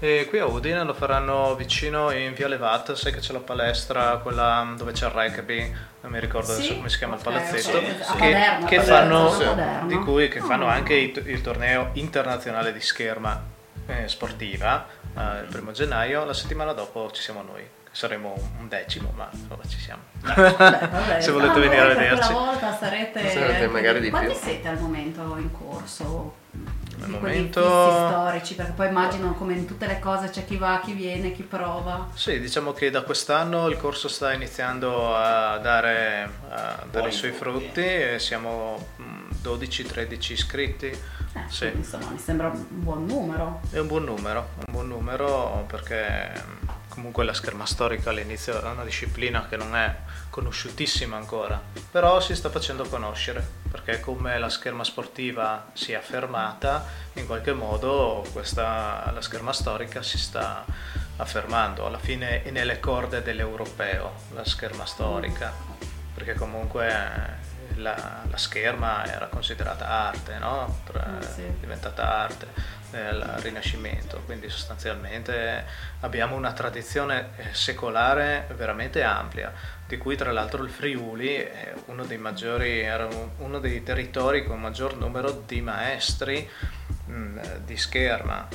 E 0.00 0.26
qui 0.28 0.38
a 0.38 0.46
Udine 0.46 0.82
lo 0.84 0.94
faranno 0.94 1.54
vicino 1.54 2.10
in 2.10 2.34
Viale 2.34 2.56
Vat, 2.56 2.92
sai 2.94 3.12
che 3.12 3.20
c'è 3.20 3.32
la 3.32 3.38
palestra, 3.40 4.16
quella 4.22 4.72
dove 4.76 4.92
c'è 4.92 5.06
il 5.06 5.12
rugby, 5.12 5.72
non 6.00 6.12
mi 6.12 6.20
ricordo 6.20 6.52
Sì? 6.52 6.58
adesso 6.60 6.74
come 6.76 6.88
si 6.88 6.98
chiama 6.98 7.14
il 7.14 7.20
Ok, 7.20 7.24
palazzetto, 7.26 7.76
ok. 7.78 7.84
A 7.84 8.12
che, 8.14 8.18
Palermo, 8.18 8.66
che 8.66 8.76
a 8.76 8.82
fanno, 8.82 9.84
di 9.86 9.96
cui, 9.96 10.28
che 10.28 10.40
fanno 10.40 10.68
Ah. 10.68 10.72
anche 10.72 10.94
il, 10.94 11.22
il 11.26 11.40
torneo 11.40 11.90
internazionale 11.94 12.72
di 12.72 12.80
scherma 12.80 13.40
eh, 13.86 14.08
sportiva 14.08 14.86
eh, 15.16 15.40
il 15.42 15.48
primo 15.50 15.72
gennaio, 15.72 16.24
la 16.24 16.34
settimana 16.34 16.72
dopo 16.72 17.10
ci 17.12 17.22
siamo 17.22 17.42
noi, 17.42 17.66
saremo 17.94 18.34
un- 18.58 18.68
decimo, 18.68 19.12
ma 19.14 19.28
insomma 19.32 19.62
ci 19.68 19.78
siamo. 19.78 20.02
Beh, 20.20 20.32
vabbè, 20.34 21.20
Se 21.20 21.30
volete 21.30 21.60
venire 21.60 21.80
a 21.80 21.86
vederci. 21.86 22.26
Quella 22.32 22.40
volta 22.50 22.76
sarete, 22.76 23.28
Sarete 23.30 23.68
magari 23.68 24.00
di 24.00 24.10
Quanti 24.10 24.32
più. 24.32 24.40
siete 24.40 24.68
al 24.68 24.78
momento 24.80 25.20
in 25.38 25.50
corso? 25.52 26.34
Al 27.02 27.08
momento- 27.10 27.60
storici, 27.60 28.54
perché 28.54 28.72
poi 28.72 28.88
immagino 28.88 29.34
come 29.34 29.52
in 29.52 29.66
tutte 29.66 29.86
le 29.86 29.98
cose 29.98 30.30
c'è 30.30 30.44
chi 30.44 30.56
va, 30.56 30.80
chi 30.82 30.92
viene, 30.92 31.32
chi 31.32 31.42
prova. 31.42 32.08
Sì, 32.14 32.40
diciamo 32.40 32.72
che 32.72 32.90
da 32.90 33.02
quest'anno 33.02 33.68
il 33.68 33.76
corso 33.76 34.08
sta 34.08 34.32
iniziando 34.32 35.14
a 35.14 35.58
dare, 35.58 36.28
a 36.50 36.84
dare 36.90 37.08
i 37.08 37.12
suoi 37.12 37.32
frutti. 37.32 37.80
e 37.84 38.16
siamo 38.18 38.86
mm, 39.00 39.30
12-13 39.42 40.32
iscritti. 40.32 40.86
Eh, 40.86 40.98
Sì. 41.48 41.70
insomma, 41.74 42.08
mi 42.10 42.18
sembra 42.18 42.48
un 42.48 42.64
buon 42.70 43.04
numero. 43.04 43.60
È 43.70 43.78
un 43.78 43.86
buon 43.88 44.04
numero, 44.04 44.48
un 44.66 44.72
buon 44.72 44.86
numero 44.88 45.64
perché 45.68 46.32
mm, 46.32 46.63
comunque 46.94 47.24
la 47.24 47.34
scherma 47.34 47.66
storica 47.66 48.10
all'inizio 48.10 48.60
è 48.62 48.64
una 48.70 48.84
disciplina 48.84 49.46
che 49.48 49.56
non 49.56 49.74
è 49.74 49.94
conosciutissima 50.30 51.16
ancora, 51.16 51.60
però 51.90 52.20
si 52.20 52.34
sta 52.34 52.50
facendo 52.50 52.84
conoscere 52.84 53.44
perché 53.70 53.98
come 54.00 54.38
la 54.38 54.48
scherma 54.48 54.84
sportiva 54.84 55.66
si 55.72 55.92
è 55.92 55.96
affermata, 55.96 56.86
in 57.14 57.26
qualche 57.26 57.52
modo 57.52 58.24
questa, 58.32 59.10
la 59.12 59.20
scherma 59.20 59.52
storica 59.52 60.02
si 60.02 60.16
sta 60.18 60.64
affermando, 61.16 61.84
alla 61.86 61.98
fine 61.98 62.42
è 62.42 62.50
nelle 62.50 62.78
corde 62.80 63.22
dell'europeo 63.22 64.12
la 64.34 64.44
scherma 64.44 64.86
storica, 64.86 65.52
perché 66.14 66.34
comunque 66.34 67.42
la, 67.76 68.22
la 68.28 68.36
scherma 68.36 69.04
era 69.06 69.26
considerata 69.26 69.88
arte, 69.88 70.38
no? 70.38 70.78
Tra- 70.84 71.18
Eh, 71.20 71.22
sì. 71.24 71.42
è 71.42 71.50
diventata 71.58 72.14
arte 72.16 72.46
nel 72.94 73.20
Rinascimento, 73.42 74.22
quindi 74.24 74.48
sostanzialmente 74.48 75.64
abbiamo 76.00 76.36
una 76.36 76.52
tradizione 76.52 77.30
eh, 77.36 77.52
secolare 77.52 78.46
veramente 78.56 79.02
ampia, 79.02 79.52
di 79.86 79.98
cui 79.98 80.16
tra 80.16 80.30
l'altro 80.32 80.62
il 80.62 80.70
Friuli 80.70 81.34
è 81.34 81.74
uno 81.86 82.04
dei 82.04 82.18
maggiori, 82.18 82.80
era 82.80 83.06
un- 83.06 83.30
uno 83.38 83.58
dei 83.58 83.82
territori 83.82 84.44
con 84.44 84.60
maggior 84.60 84.96
numero 84.96 85.42
di 85.46 85.60
maestri 85.60 86.48
mh, 87.06 87.58
di 87.64 87.76
scherma 87.76 88.46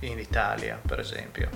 in 0.00 0.18
Italia, 0.18 0.80
per 0.84 0.98
esempio. 0.98 1.48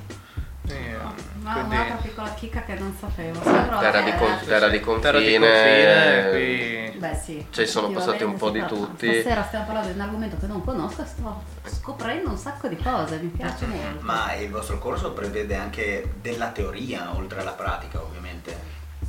E, 0.68 0.96
Ma 1.42 1.52
quindi- 1.52 1.74
un'altra 1.74 1.96
piccola 1.96 2.35
chicca 2.35 2.62
che 2.62 2.74
non 2.74 2.96
sapevo. 2.98 3.38
Terra 3.40 4.00
di, 4.00 4.12
con- 4.14 4.38
terra 4.44 4.68
di 4.68 4.81
confine, 4.81 5.00
terra 5.00 5.18
di 5.20 5.38
confine, 5.38 6.29
qui 6.31 6.74
Beh 6.98 7.14
sì. 7.14 7.46
Ci 7.50 7.66
sono 7.66 7.90
passati 7.90 8.22
un 8.24 8.37
po' 8.37 8.50
di 8.50 8.64
tutti. 8.66 9.12
Stasera 9.20 9.44
stiamo 9.44 9.66
parlando 9.66 9.88
di 9.90 9.94
un 9.94 10.00
argomento 10.00 10.37
che 10.38 10.46
non 10.46 10.64
conosco 10.64 11.02
e 11.02 11.07
sto 11.07 11.42
scoprendo 11.66 12.31
un 12.31 12.38
sacco 12.38 12.68
di 12.68 12.76
cose, 12.76 13.18
mi 13.18 13.29
piace 13.29 13.66
molto. 13.66 13.98
Ma 14.00 14.33
il 14.35 14.50
vostro 14.50 14.79
corso 14.79 15.12
prevede 15.12 15.55
anche 15.57 16.14
della 16.20 16.48
teoria 16.48 17.14
oltre 17.14 17.40
alla 17.40 17.52
pratica, 17.52 18.00
ovviamente. 18.00 18.57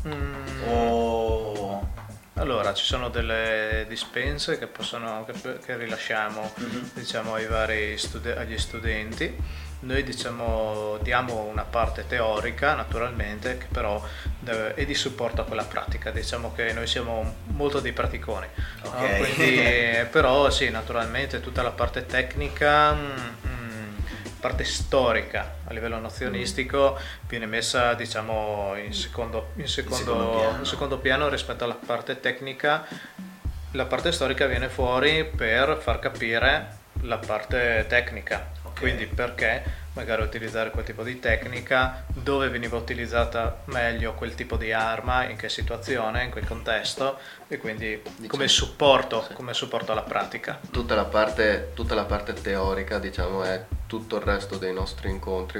Mm, 0.05 0.33
O 0.69 1.89
Allora, 2.33 2.71
ci 2.75 2.83
sono 2.83 3.09
delle 3.09 3.85
dispense 3.89 4.59
che, 4.59 4.67
possono, 4.67 5.25
che, 5.25 5.57
che 5.57 5.75
rilasciamo 5.75 6.51
Mhm. 6.55 6.89
diciamo, 6.93 7.33
ai 7.33 7.47
vari 7.47 7.97
studi- 7.97 8.29
agli 8.29 8.57
studenti. 8.59 9.35
Noi 9.79 10.03
diciamo, 10.03 10.97
diamo 11.01 11.43
una 11.43 11.63
parte 11.63 12.05
teorica, 12.07 12.73
naturalmente, 12.73 13.57
che 13.57 13.67
però 13.71 14.03
deve- 14.39 14.73
è 14.73 14.85
di 14.85 14.95
supporto 14.95 15.41
a 15.41 15.45
quella 15.45 15.63
pratica. 15.65 16.09
Diciamo 16.11 16.53
che 16.53 16.73
noi 16.73 16.87
siamo 16.87 17.35
molto 17.47 17.79
dei 17.79 17.93
praticoni. 17.93 18.47
no? 18.83 18.89
Ok. 18.89 19.35
Quindi, 19.35 20.07
però 20.11 20.49
sì, 20.49 20.69
naturalmente 20.69 21.39
tutta 21.41 21.61
la 21.61 21.71
parte 21.71 22.05
tecnica, 22.05 22.93
mm, 22.93 23.11
mm, 23.47 23.95
parte 24.39 24.63
storica 24.63 25.55
a 25.65 25.73
livello 25.73 25.99
nozionistico 25.99 26.97
viene 27.27 27.45
messa 27.45 27.93
diciamo 27.93 28.73
in 28.83 28.93
secondo, 28.93 29.51
in 29.55 29.67
secondo, 29.67 29.97
secondo 29.97 30.29
piano. 30.37 30.57
in 30.59 30.65
secondo 30.65 30.97
piano 30.99 31.27
rispetto 31.27 31.63
alla 31.63 31.77
parte 31.83 32.19
tecnica 32.19 32.85
la 33.71 33.85
parte 33.85 34.11
storica 34.11 34.45
viene 34.45 34.69
fuori 34.69 35.25
per 35.25 35.77
far 35.81 35.99
capire 35.99 36.77
la 37.01 37.17
parte 37.17 37.85
tecnica 37.87 38.49
Quindi 38.79 39.07
perché 39.07 39.63
magari 39.93 40.21
utilizzare 40.21 40.69
quel 40.69 40.85
tipo 40.85 41.03
di 41.03 41.19
tecnica? 41.19 42.03
Dove 42.13 42.49
veniva 42.49 42.77
utilizzata 42.77 43.61
meglio 43.65 44.13
quel 44.13 44.35
tipo 44.35 44.55
di 44.55 44.71
arma? 44.71 45.25
In 45.25 45.35
che 45.35 45.49
situazione? 45.49 46.23
In 46.23 46.31
quel 46.31 46.45
contesto? 46.45 47.17
E 47.47 47.57
quindi 47.57 48.01
come 48.27 48.47
supporto 48.47 49.27
come 49.33 49.53
supporto 49.53 49.91
alla 49.91 50.03
pratica. 50.03 50.59
Tutta 50.71 50.95
la, 50.95 51.05
parte, 51.05 51.71
tutta 51.73 51.95
la 51.95 52.05
parte 52.05 52.33
teorica, 52.33 52.99
diciamo, 52.99 53.43
è 53.43 53.65
tutto 53.87 54.17
il 54.17 54.21
resto 54.23 54.57
dei 54.57 54.73
nostri 54.73 55.09
incontri, 55.09 55.59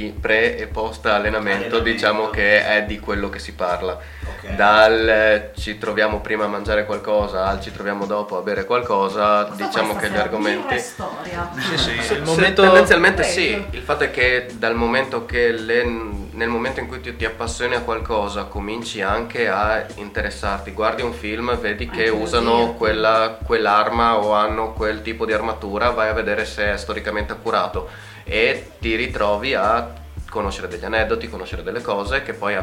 pre 0.00 0.56
e 0.56 0.66
post 0.66 1.06
allenamento, 1.06 1.76
Allenamento. 1.76 1.80
diciamo 1.80 2.30
che 2.30 2.64
è 2.66 2.84
di 2.84 2.98
quello 2.98 3.28
che 3.28 3.38
si 3.38 3.52
parla. 3.54 3.92
Ok. 4.24 4.54
Dal 4.54 5.08
eh, 5.08 5.50
ci 5.56 5.78
troviamo 5.78 6.20
prima 6.20 6.44
a 6.44 6.48
mangiare 6.48 6.84
qualcosa 6.86 7.46
al 7.46 7.60
ci 7.60 7.70
troviamo 7.72 8.06
dopo 8.06 8.36
a 8.38 8.40
bere 8.42 8.64
qualcosa, 8.64 9.44
Cosa 9.44 9.54
diciamo 9.64 9.94
che 9.96 10.10
gli 10.10 10.16
argomenti... 10.16 10.78
storia. 10.78 11.50
sì 11.58 11.76
sì 11.78 11.90
il 11.92 12.02
se- 12.02 12.18
momento 12.20 12.62
tendenzialmente 12.62 13.22
sì, 13.22 13.64
il 13.70 13.80
fatto 13.82 14.04
è 14.04 14.10
che 14.10 14.46
dal 14.54 14.74
momento 14.74 15.24
che 15.26 15.50
le- 15.52 16.20
nel 16.32 16.48
momento 16.48 16.80
in 16.80 16.88
cui 16.88 17.00
ti, 17.00 17.14
ti 17.16 17.24
appassioni 17.24 17.74
a 17.74 17.80
qualcosa 17.80 18.44
cominci 18.44 19.02
anche 19.02 19.48
a 19.48 19.84
interessarti, 19.96 20.72
guardi 20.72 21.02
un 21.02 21.12
film, 21.12 21.56
vedi 21.58 21.88
che 21.88 22.08
Anche 22.08 22.10
usano 22.10 22.72
quella, 22.74 23.38
quell'arma 23.44 24.16
o 24.16 24.32
hanno 24.32 24.72
quel 24.72 25.02
tipo 25.02 25.26
di 25.26 25.32
armatura, 25.32 25.90
vai 25.90 26.08
a 26.08 26.12
vedere 26.14 26.44
se 26.44 26.72
è 26.72 26.76
storicamente 26.76 27.32
accurato 27.32 27.88
e 28.24 28.72
ti 28.80 28.94
ritrovi 28.96 29.54
a 29.54 29.92
conoscere 30.30 30.68
degli 30.68 30.84
aneddoti, 30.84 31.28
conoscere 31.28 31.62
delle 31.62 31.82
cose 31.82 32.22
che 32.22 32.32
poi 32.32 32.56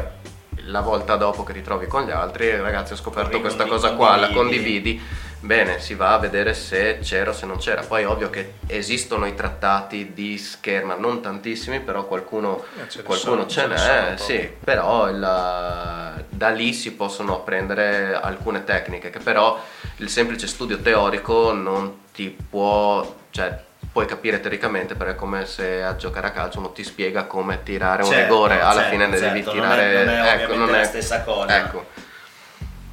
la 0.64 0.80
volta 0.80 1.16
dopo 1.16 1.42
che 1.44 1.52
ritrovi 1.52 1.86
con 1.86 2.04
gli 2.04 2.10
altri, 2.10 2.54
ragazzi 2.56 2.92
ho 2.92 2.96
scoperto 2.96 3.30
Poi 3.30 3.40
questa 3.40 3.64
cosa 3.66 3.92
qua, 3.94 4.16
la 4.16 4.30
condividi. 4.30 5.00
bene, 5.40 5.80
si 5.80 5.94
va 5.94 6.12
a 6.12 6.18
vedere 6.18 6.52
se 6.52 6.98
c'era 7.00 7.30
o 7.30 7.32
se 7.32 7.46
non 7.46 7.56
c'era. 7.58 7.82
Poi 7.82 8.04
ovvio 8.04 8.28
che 8.28 8.54
esistono 8.66 9.24
i 9.26 9.34
trattati 9.34 10.12
di 10.12 10.36
scherma, 10.36 10.96
non 10.96 11.22
tantissimi, 11.22 11.80
però 11.80 12.04
qualcuno, 12.04 12.62
Eh, 12.78 12.88
ce 12.90 13.02
qualcuno 13.02 13.46
sono, 13.46 13.46
ce 13.46 13.60
ce 13.60 13.66
n'è, 13.68 14.14
po'. 14.16 14.22
sì, 14.22 14.50
però 14.62 15.08
il- 15.08 16.24
da 16.28 16.48
lì 16.50 16.72
si 16.74 16.92
possono 16.92 17.36
apprendere 17.36 18.14
alcune 18.14 18.64
tecniche 18.64 19.10
che 19.10 19.18
però 19.18 19.58
il 19.96 20.08
semplice 20.10 20.46
studio 20.46 20.78
teorico 20.80 21.52
non 21.52 22.00
ti 22.12 22.36
può, 22.50 23.14
cioè 23.30 23.68
puoi 23.92 24.06
capire 24.06 24.40
teoricamente 24.40 24.94
perché 24.94 25.12
è 25.12 25.16
come 25.16 25.46
se 25.46 25.82
a 25.82 25.96
giocare 25.96 26.28
a 26.28 26.30
calcio 26.30 26.58
uno 26.60 26.70
ti 26.70 26.84
spiega 26.84 27.24
come 27.24 27.62
tirare 27.64 28.02
un 28.02 28.08
Certo, 28.08 28.22
rigore, 28.34 28.60
alla 28.60 28.72
certo, 28.82 28.90
fine 28.90 29.08
devi 29.08 29.42
certo, 29.42 29.54
non 29.54 29.64
è- 29.64 29.74
tirare 29.74 30.04
non 30.04 30.14
è 30.14 30.32
ecco, 30.34 30.52
ovviamente 30.52 30.76
la 30.78 30.84
stessa 30.84 31.22
cosa. 31.22 31.56
Ecco. 31.58 31.86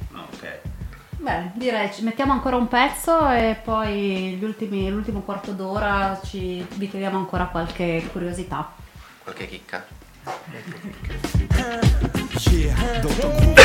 No, 0.08 0.26
ok. 0.32 0.58
Beh, 1.18 1.50
direi 1.54 1.92
ci 1.92 2.02
mettiamo 2.02 2.32
ancora 2.32 2.56
un 2.56 2.66
pezzo 2.68 3.28
e 3.30 3.56
poi 3.62 4.36
gli 4.38 4.44
ultimi- 4.44 4.90
l'ultimo 4.90 5.20
quarto 5.22 5.52
d'ora 5.52 6.20
ci 6.24 6.66
vi 6.74 6.88
chiediamo 6.90 7.16
ancora 7.16 7.44
qualche 7.46 8.08
curiosità. 8.12 8.72
qualche 9.22 9.46
chicca. 9.46 9.84
Yeah, 12.50 12.74
dans 13.00 13.14
ton 13.18 13.30
groupe, 13.36 13.60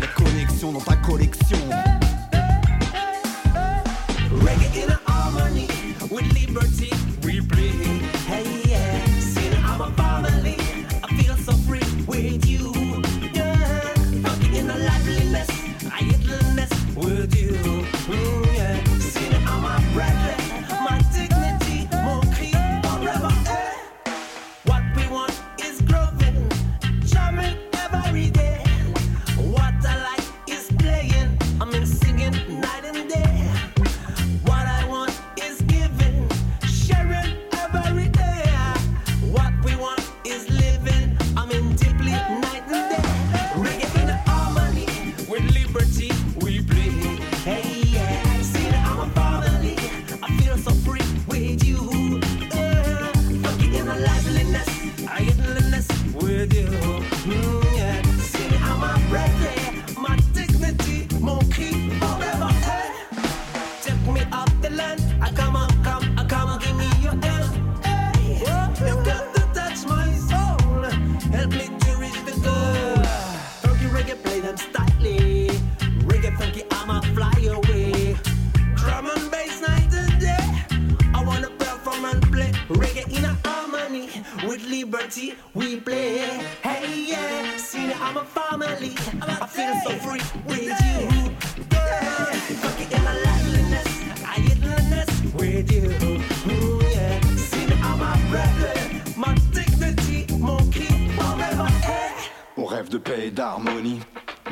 la 0.00 0.08
connexion 0.14 0.72
dans 0.72 0.84
ta 0.84 0.96
collection. 1.00 2.05
Liberty 6.56 6.95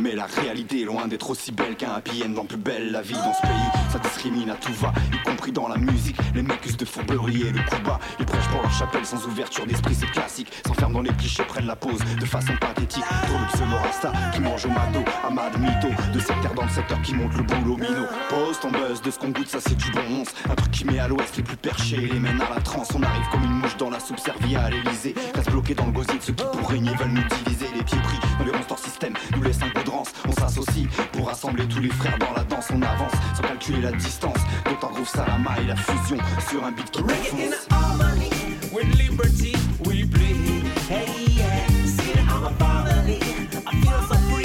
Mais 0.05 0.15
la 0.15 0.27
réalité 0.27 0.83
est 0.83 0.85
loin 0.85 1.09
d'être 1.09 1.31
aussi 1.31 1.51
belle 1.51 1.77
qu'un 1.77 1.93
happy 1.93 2.25
end 2.27 2.29
dans 2.29 2.45
plus 2.45 2.59
belle 2.59 2.93
la 2.93 3.01
vie 3.01 3.15
dans 3.15 3.33
ce 3.33 3.41
pays. 3.41 3.71
Ça 3.91 3.99
discrimine 3.99 4.51
à 4.51 4.55
tout 4.55 4.75
va, 4.75 4.93
y 5.11 5.17
compris 5.27 5.51
dans 5.51 5.67
la 5.67 5.79
musique. 5.79 6.19
Les 6.35 6.43
mecs 6.43 6.67
usent 6.67 6.77
de 6.77 6.85
fourberie 6.85 7.41
et 7.41 7.53
le 7.53 7.61
coup 7.61 7.83
bas. 7.83 7.99
Ils 8.21 8.27
prêchent 8.27 8.49
pour 8.49 8.61
leur 8.61 8.71
chapelle 8.71 9.07
sans 9.07 9.25
ouverture 9.27 9.65
d'esprit, 9.67 9.95
c'est 9.95 10.11
classique. 10.11 10.53
S'enferment 10.67 10.97
dans 10.97 11.01
les 11.01 11.15
clichés, 11.15 11.45
prennent 11.45 11.67
la 11.67 11.75
pause 11.75 12.01
de 12.21 12.27
façon 12.27 12.53
pathétique. 12.61 13.03
Trop 13.03 13.39
de 13.39 13.57
pseudo-rasta 13.57 14.13
qui 14.35 14.41
mangent 14.43 14.67
au 14.67 14.69
mado, 14.69 15.03
Amad 15.27 15.59
Mytho. 15.59 15.89
De 16.13 16.19
secteur 16.19 16.53
dans 16.53 16.65
le 16.65 16.69
secteur 16.69 17.01
qui 17.01 17.15
monte 17.15 17.35
le 17.39 17.43
boulot 17.43 17.79
minot. 17.79 18.07
Pose 18.29 18.61
ton 18.61 18.73
buzz 18.73 19.01
de 19.01 19.11
ce 19.11 19.19
qu'on 19.19 19.31
goûte, 19.31 19.49
ça 19.49 19.61
c'est 19.67 19.77
du 19.77 19.91
bon 19.91 20.21
once. 20.21 20.35
Un 20.51 20.55
truc 20.55 20.71
qui 20.71 20.85
met 20.85 20.99
à 20.99 21.09
l'ouest 21.09 21.35
les 21.39 21.43
plus 21.43 21.57
perchés, 21.57 21.97
les 21.97 22.21
mène 22.21 22.43
à 22.43 22.55
la 22.55 22.61
transe. 22.61 22.89
On 22.95 23.03
arrive 23.03 23.25
comme 23.33 23.45
une 23.45 23.53
mouche 23.53 23.79
dans 23.79 23.89
la 23.89 24.01
soupe 24.01 24.21
servie 24.21 24.55
à 24.55 24.69
l'Elysée. 24.69 25.15
Reste 25.35 25.51
bloqué 25.51 25.75
dans 25.75 25.87
le 25.87 25.93
gosier 25.93 26.19
de 26.19 26.23
ceux 26.23 26.35
qui 26.35 26.45
pour 26.45 26.69
régner 26.69 26.95
veulent 26.95 27.09
nous 27.09 27.25
diviser. 27.43 27.69
Les 27.75 27.83
pieds 27.83 27.99
pris 28.01 28.19
dans 28.39 28.45
les 28.45 28.51
ronces 28.51 28.65
système 28.77 29.15
nous 29.37 29.43
laisse 29.43 29.63
un 29.63 29.69
goût 29.69 29.85
de 29.85 29.91
On 29.95 30.33
s'associe 30.33 30.89
pour 31.13 31.29
rassembler 31.29 31.67
tous 31.69 31.81
les 31.81 31.91
frères 31.91 32.19
dans 32.19 32.33
la 32.33 32.43
danse. 32.45 32.69
On 32.75 32.83
avance 32.83 33.13
sans 33.37 33.43
calculer 33.43 33.83
la 33.83 33.93
distance. 33.93 34.39
D'autant 34.65 34.91
groove 34.93 35.09
Salama 35.09 35.51
et 35.61 35.67
la 35.67 35.77
fusion 35.77 36.17
sur 36.49 36.65
un 36.65 36.73
beat 36.73 36.91
qui 36.91 37.03
défonce. 37.03 37.69
harmony 37.71 38.31
with 38.73 38.93
liberty 38.99 39.55
we 39.87 40.05
play. 40.05 40.63
Hey 40.89 41.07
yeah, 41.29 41.67
see 41.87 42.19
I'm 42.19 42.45
a 42.45 42.51
family. 42.59 43.21
I 43.67 43.73
feel 43.81 44.03
so 44.09 44.17
free 44.31 44.44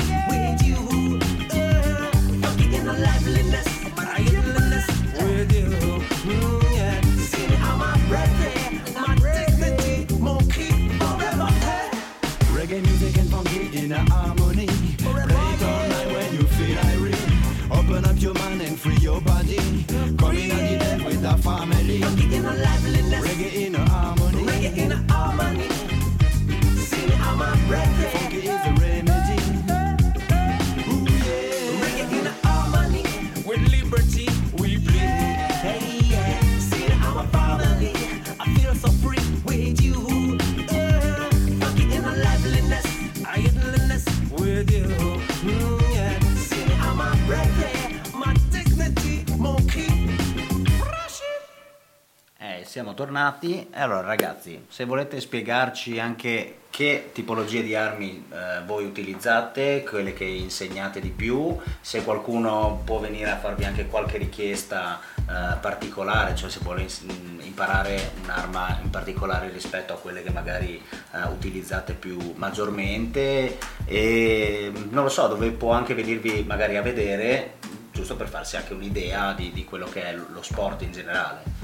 siamo 52.80 52.94
tornati. 52.94 53.68
Allora, 53.74 54.00
ragazzi, 54.00 54.68
se 54.70 54.86
volete 54.86 55.20
spiegarci 55.20 56.00
anche 56.00 56.60
che 56.70 57.10
tipologie 57.12 57.62
di 57.62 57.76
armi 57.76 58.26
eh, 58.32 58.63
voi 58.65 58.86
utilizzate, 58.86 59.84
quelle 59.84 60.14
che 60.14 60.24
insegnate 60.24 61.01
di 61.01 61.10
più, 61.10 61.58
se 61.82 62.06
qualcuno 62.06 62.82
può 62.86 62.99
venire 62.99 63.32
a 63.32 63.38
farvi 63.38 63.66
anche 63.66 63.88
qualche 63.88 64.18
richiesta 64.18 65.01
eh, 65.18 65.58
particolare, 65.60 66.36
cioè 66.36 66.49
se 66.49 66.60
vuole 66.62 66.84
ins- 66.84 67.03
imparare 67.41 68.12
un'arma 68.24 68.80
in 68.82 68.89
particolare 68.89 69.49
rispetto 69.49 69.91
a 69.91 69.97
quelle 69.97 70.24
che 70.24 70.30
magari 70.30 70.82
eh, 71.12 71.28
utilizzate 71.28 71.91
più 71.91 72.18
maggiormente 72.38 73.58
e 73.84 74.72
non 74.89 75.03
lo 75.03 75.10
so, 75.10 75.28
dove 75.28 75.51
può 75.51 75.74
anche 75.74 75.93
venirvi 75.93 76.45
magari 76.47 76.78
a 76.78 76.82
vedere, 76.82 77.56
giusto 77.91 78.16
per 78.16 78.30
farsi 78.30 78.56
anche 78.56 78.74
un'idea 78.74 79.34
di, 79.34 79.51
di 79.51 79.66
quello 79.66 79.89
che 79.89 80.03
è 80.03 80.16
lo 80.16 80.41
sport 80.41 80.82
in 80.84 80.93
generale. 80.93 81.60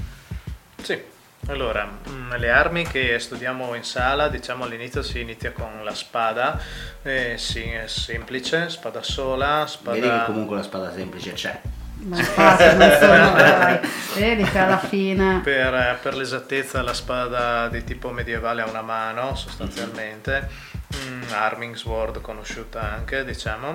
Sì, 0.86 1.02
allora, 1.48 1.88
mm, 2.08 2.32
le 2.34 2.50
armi 2.50 2.84
che 2.84 3.18
studiamo 3.18 3.74
in 3.74 3.84
sala, 3.84 4.28
diciamo 4.28 4.64
all'inizio 4.64 5.02
si 5.02 5.20
inizia 5.20 5.52
con 5.52 5.84
la 5.84 5.94
spada, 5.94 6.60
eh, 7.02 7.34
sì, 7.38 7.62
è 7.62 7.86
semplice, 7.86 8.68
spada 8.68 9.02
sola, 9.02 9.68
Vedi 9.82 10.00
che 10.00 10.06
spada... 10.06 10.24
comunque 10.24 10.56
la 10.56 10.62
spada 10.62 10.92
semplice 10.92 11.32
c'è. 11.32 11.60
Ma 11.98 12.18
infatti 12.18 12.76
non 12.76 12.96
sono, 12.98 13.34
dai. 13.36 13.78
Vedi 14.16 14.42
che 14.42 14.58
alla 14.58 14.78
fine... 14.78 15.40
Per, 15.42 15.98
per 16.02 16.14
l'esattezza 16.16 16.82
la 16.82 16.92
spada 16.92 17.68
di 17.68 17.84
tipo 17.84 18.10
medievale 18.10 18.62
a 18.62 18.68
una 18.68 18.82
mano 18.82 19.34
sostanzialmente, 19.36 20.48
mm, 20.96 21.22
Arming 21.32 21.74
Sword 21.76 22.20
conosciuta 22.20 22.92
anche 22.92 23.24
diciamo, 23.24 23.74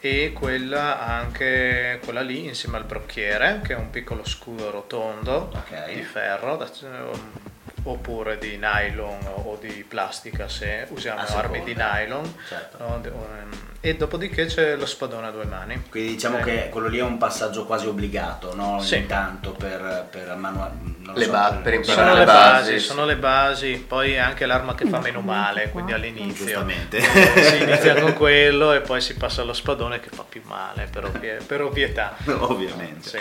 e 0.00 0.32
quella 0.34 1.00
anche 1.06 2.00
quella 2.04 2.20
lì 2.20 2.46
insieme 2.46 2.76
al 2.76 2.84
brocchiere 2.84 3.60
che 3.64 3.72
è 3.72 3.76
un 3.76 3.90
piccolo 3.90 4.24
scudo 4.26 4.70
rotondo 4.70 5.50
Ok. 5.54 5.92
di 5.94 6.02
ferro 6.02 6.56
da- 6.56 6.70
oppure 7.90 8.38
di 8.38 8.56
nylon 8.60 9.18
o 9.44 9.56
di 9.60 9.84
plastica 9.88 10.48
se 10.48 10.86
usiamo 10.90 11.20
A 11.20 11.26
armi 11.36 11.62
di 11.62 11.74
nylon 11.74 12.34
Certo. 12.48 12.76
no, 12.78 13.00
ehm, 13.02 13.50
e 13.80 13.94
dopodiché 13.94 14.46
c'è 14.46 14.74
lo 14.74 14.86
spadone 14.86 15.28
a 15.28 15.30
due 15.30 15.44
mani 15.44 15.84
Quindi 15.88 16.10
diciamo 16.14 16.38
Eh. 16.38 16.42
che 16.42 16.68
quello 16.70 16.88
lì 16.88 16.98
è 16.98 17.02
un 17.02 17.18
passaggio 17.18 17.64
quasi 17.66 17.86
obbligato, 17.86 18.54
no? 18.54 18.80
Sì. 18.80 18.96
Intanto 18.96 19.52
per, 19.52 20.08
per 20.10 20.36
Le 21.14 21.24
so, 21.24 21.30
ba- 21.30 21.60
per 21.62 21.74
imparare 21.74 21.84
sono 22.08 22.14
le 22.18 22.24
basi, 22.24 22.70
basi, 22.72 22.78
sono 22.80 23.04
le 23.04 23.16
basi, 23.16 23.84
poi 23.86 24.12
è 24.14 24.18
anche 24.18 24.44
l'arma 24.46 24.74
che 24.74 24.86
fa 24.88 24.98
meno 24.98 25.20
male, 25.20 25.70
quindi 25.70 25.92
Qua. 25.92 26.00
all'inizio 26.00 26.44
Giustamente. 26.46 27.00
si 27.00 27.62
inizia 27.62 28.00
con 28.00 28.12
quello 28.14 28.72
e 28.72 28.80
poi 28.80 29.00
si 29.00 29.14
passa 29.14 29.42
allo 29.42 29.52
spadone 29.52 30.00
che 30.00 30.08
fa 30.10 30.24
più 30.28 30.42
male 30.46 30.88
per, 30.90 31.04
ovvie- 31.04 31.38
per 31.46 31.62
ovvietà. 31.62 32.16
Ovviamente. 32.26 33.08
Sì. 33.08 33.18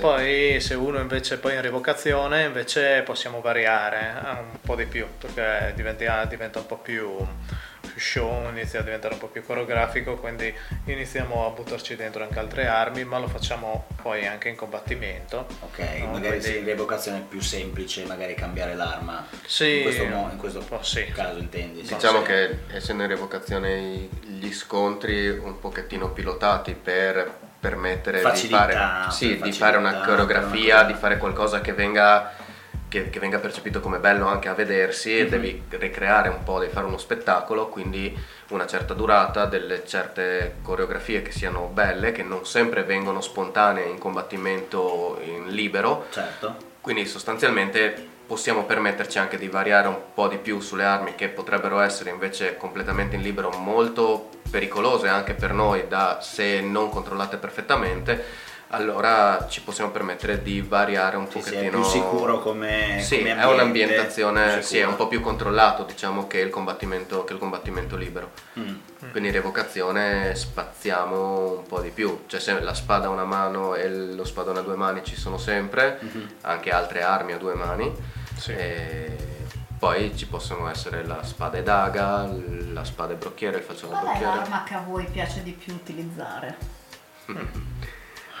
Poi 0.00 0.60
se 0.60 0.74
uno 0.74 0.98
invece 1.00 1.38
poi 1.38 1.54
in 1.54 1.62
rivocazione 1.62 2.44
invece 2.44 3.02
possiamo 3.04 3.40
variare 3.40 4.14
eh, 4.24 4.30
un 4.40 4.60
po' 4.60 4.76
di 4.76 4.86
più 4.86 5.06
perché 5.18 5.72
diventa, 5.74 6.24
diventa 6.26 6.60
un 6.60 6.66
po' 6.66 6.76
più, 6.76 7.16
più 7.80 8.00
show, 8.00 8.48
inizia 8.48 8.78
a 8.78 8.82
diventare 8.84 9.14
un 9.14 9.20
po' 9.20 9.26
più 9.26 9.44
coreografico, 9.44 10.16
quindi 10.16 10.54
iniziamo 10.84 11.46
a 11.46 11.50
buttarci 11.50 11.96
dentro 11.96 12.22
anche 12.22 12.38
altre 12.38 12.66
armi, 12.68 13.02
ma 13.04 13.18
lo 13.18 13.26
facciamo 13.26 13.86
poi 14.00 14.24
anche 14.24 14.48
in 14.48 14.54
combattimento. 14.54 15.46
Ok, 15.60 15.78
No, 15.98 16.06
magari 16.12 16.38
quindi- 16.38 16.44
sì, 16.44 16.58
in 16.58 16.64
rievocazione 16.64 17.18
è 17.18 17.22
più 17.22 17.40
semplice, 17.40 18.04
magari 18.04 18.34
cambiare 18.34 18.74
l'arma. 18.76 19.26
Sì, 19.46 19.78
in 19.78 19.82
questo, 19.82 20.04
mo- 20.04 20.28
in 20.30 20.36
questo 20.38 20.64
oh, 20.68 20.82
sì. 20.82 21.06
caso 21.06 21.38
intendi. 21.40 21.84
sì. 21.84 21.94
Diciamo 21.94 22.20
Sì. 22.20 22.24
che 22.26 22.58
essendo 22.72 23.02
in 23.02 23.08
rievocazione 23.08 23.74
i- 23.80 24.08
gli 24.26 24.52
scontri 24.52 25.28
un 25.28 25.58
pochettino 25.58 26.10
pilotati 26.12 26.74
per 26.74 27.46
permettere 27.60 28.18
di 28.18 28.22
Facilità, 28.24 28.58
fare, 29.04 29.10
sì, 29.10 29.38
di 29.40 29.52
fare 29.52 29.76
una 29.76 30.00
coreografia, 30.00 30.82
di 30.84 30.94
fare 30.94 31.18
qualcosa 31.18 31.60
che 31.60 31.72
venga, 31.72 32.32
che, 32.88 33.10
che 33.10 33.18
venga 33.18 33.38
percepito 33.38 33.80
come 33.80 33.98
bello 33.98 34.26
anche 34.28 34.48
a 34.48 34.54
vedersi 34.54 35.12
Mhm. 35.12 35.18
e 35.20 35.28
devi 35.28 35.62
ricreare 35.70 36.28
un 36.28 36.42
po', 36.44 36.58
devi 36.60 36.72
fare 36.72 36.86
uno 36.86 36.98
spettacolo, 36.98 37.68
quindi 37.68 38.16
una 38.50 38.66
certa 38.66 38.94
durata, 38.94 39.44
delle 39.46 39.84
certe 39.86 40.56
coreografie 40.62 41.20
che 41.22 41.32
siano 41.32 41.66
belle, 41.72 42.12
che 42.12 42.22
non 42.22 42.46
sempre 42.46 42.84
vengono 42.84 43.20
spontanee 43.20 43.86
in 43.88 43.98
combattimento 43.98 45.20
in 45.24 45.48
libero, 45.48 46.06
Certo. 46.10 46.56
quindi 46.80 47.06
sostanzialmente 47.06 48.08
possiamo 48.28 48.64
permetterci 48.64 49.18
anche 49.18 49.38
di 49.38 49.48
variare 49.48 49.88
un 49.88 49.96
po' 50.12 50.28
di 50.28 50.36
più 50.36 50.60
sulle 50.60 50.84
armi 50.84 51.14
che 51.14 51.28
potrebbero 51.28 51.80
essere 51.80 52.10
invece 52.10 52.58
completamente 52.58 53.16
in 53.16 53.22
libero 53.22 53.48
molto 53.56 54.28
pericolose 54.50 55.08
anche 55.08 55.32
per 55.32 55.54
noi 55.54 55.88
da 55.88 56.18
se 56.20 56.60
non 56.60 56.90
controllate 56.90 57.38
perfettamente, 57.38 58.22
allora 58.68 59.46
ci 59.48 59.62
possiamo 59.62 59.90
permettere 59.90 60.42
di 60.42 60.60
variare 60.60 61.16
un 61.16 61.24
Sì, 61.30 61.40
sì, 61.40 61.48
è 61.48 61.52
pochettino. 61.52 61.70
più 61.70 61.82
sicuro 61.84 62.38
come, 62.40 62.98
Sì, 63.00 63.16
come 63.20 63.28
è 63.30 63.32
ambiente, 63.32 63.54
un'ambientazione, 63.54 64.52
più 64.52 64.62
sì, 64.62 64.78
è 64.78 64.84
un 64.84 64.96
po' 64.96 65.08
più 65.08 65.22
controllato 65.22 65.84
diciamo 65.84 66.26
che 66.26 66.38
il 66.40 66.50
combattimento, 66.50 67.24
che 67.24 67.32
il 67.32 67.38
combattimento 67.38 67.96
libero. 67.96 68.32
Mm. 68.58 68.74
Quindi 69.10 69.28
in 69.28 69.34
rievocazione 69.34 70.34
spaziamo 70.34 71.56
un 71.56 71.66
po' 71.66 71.80
di 71.80 71.88
più, 71.88 72.24
cioè 72.26 72.40
se 72.40 72.60
la 72.60 72.74
spada 72.74 73.06
a 73.06 73.10
una 73.10 73.24
mano 73.24 73.74
e 73.74 73.88
lo 73.88 74.24
spadone 74.24 74.58
a 74.58 74.62
due 74.62 74.76
mani 74.76 75.02
ci 75.02 75.16
sono 75.16 75.38
sempre, 75.38 75.98
Mhm. 76.02 76.28
anche 76.42 76.70
altre 76.70 77.00
armi 77.02 77.32
a 77.32 77.38
due 77.38 77.54
mani, 77.54 77.90
Sì. 78.38 78.52
e 78.52 79.16
poi 79.78 80.16
ci 80.16 80.26
possono 80.26 80.68
essere 80.68 81.04
la 81.04 81.22
spada 81.22 81.58
e 81.58 81.62
daga, 81.62 82.26
la 82.72 82.84
spada 82.84 83.12
e 83.12 83.16
brocchiere, 83.16 83.58
il 83.58 83.62
falcione 83.62 83.92
Qual 83.92 84.02
è 84.02 84.18
brocchiere. 84.18 84.36
l'arma 84.36 84.62
che 84.64 84.74
a 84.74 84.80
voi 84.80 85.04
piace 85.04 85.42
di 85.42 85.52
più 85.52 85.74
utilizzare? 85.74 86.56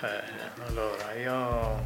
Eh, 0.00 0.62
allora, 0.68 1.12
io 1.14 1.84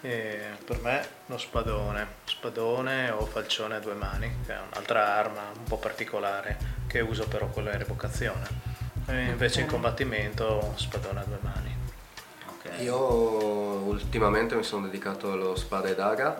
eh, 0.00 0.40
per 0.64 0.80
me 0.80 1.06
lo 1.26 1.38
spadone, 1.38 2.04
spadone 2.24 3.10
o 3.10 3.24
falcione 3.26 3.76
a 3.76 3.78
due 3.78 3.94
mani, 3.94 4.38
che 4.44 4.54
è 4.54 4.58
un'altra 4.72 5.14
arma 5.14 5.42
un 5.56 5.62
po' 5.62 5.76
particolare 5.76 6.58
che 6.88 6.98
uso 6.98 7.28
però 7.28 7.46
quella 7.46 7.70
in 7.70 7.78
revocazione. 7.78 8.48
E 9.06 9.26
invece 9.26 9.60
in 9.60 9.66
Ok. 9.66 9.72
combattimento 9.72 10.72
spadone 10.76 11.20
a 11.20 11.24
due 11.24 11.38
mani. 11.42 11.76
Ok. 12.48 12.80
Io 12.80 12.98
ultimamente 12.98 14.56
mi 14.56 14.64
sono 14.64 14.86
dedicato 14.86 15.30
allo 15.30 15.54
spada 15.54 15.88
e 15.88 15.94
daga, 15.94 16.34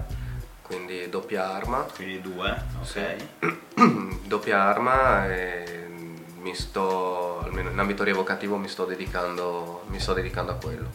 quindi 0.66 1.08
doppia 1.10 1.52
arma, 1.52 1.86
Quindi 1.94 2.22
due, 2.22 2.50
ok. 2.80 2.86
Sì. 2.86 4.18
doppia 4.26 4.62
arma 4.62 5.28
e 5.28 5.86
mi 6.40 6.54
sto, 6.54 7.40
almeno 7.40 7.70
in 7.70 7.78
ambito 7.78 8.02
rievocativo 8.02 8.56
mi 8.56 8.68
sto 8.68 8.86
dedicando, 8.86 9.84
mi 9.88 10.00
sto 10.00 10.14
dedicando 10.14 10.52
a 10.52 10.54
quello. 10.54 10.90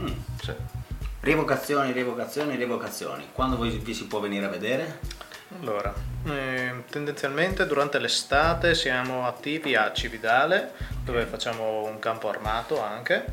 Mm. 0.00 0.06
Sì. 0.40 0.52
Rievocazioni, 1.20 1.90
rievocazioni, 1.90 2.54
rievocazioni. 2.54 3.28
Quando 3.32 3.56
voi 3.56 3.70
vi 3.70 3.92
si 3.92 4.06
può 4.06 4.20
venire 4.20 4.46
a 4.46 4.50
vedere? 4.50 5.00
Allora, 5.60 5.92
eh, 6.26 6.84
tendenzialmente 6.90 7.66
durante 7.66 7.98
l'estate 7.98 8.74
siamo 8.74 9.26
attivi 9.26 9.74
a 9.74 9.92
Cividale, 9.94 10.72
dove 11.02 11.24
facciamo 11.24 11.84
un 11.84 11.98
campo 11.98 12.28
armato 12.28 12.82
anche. 12.82 13.24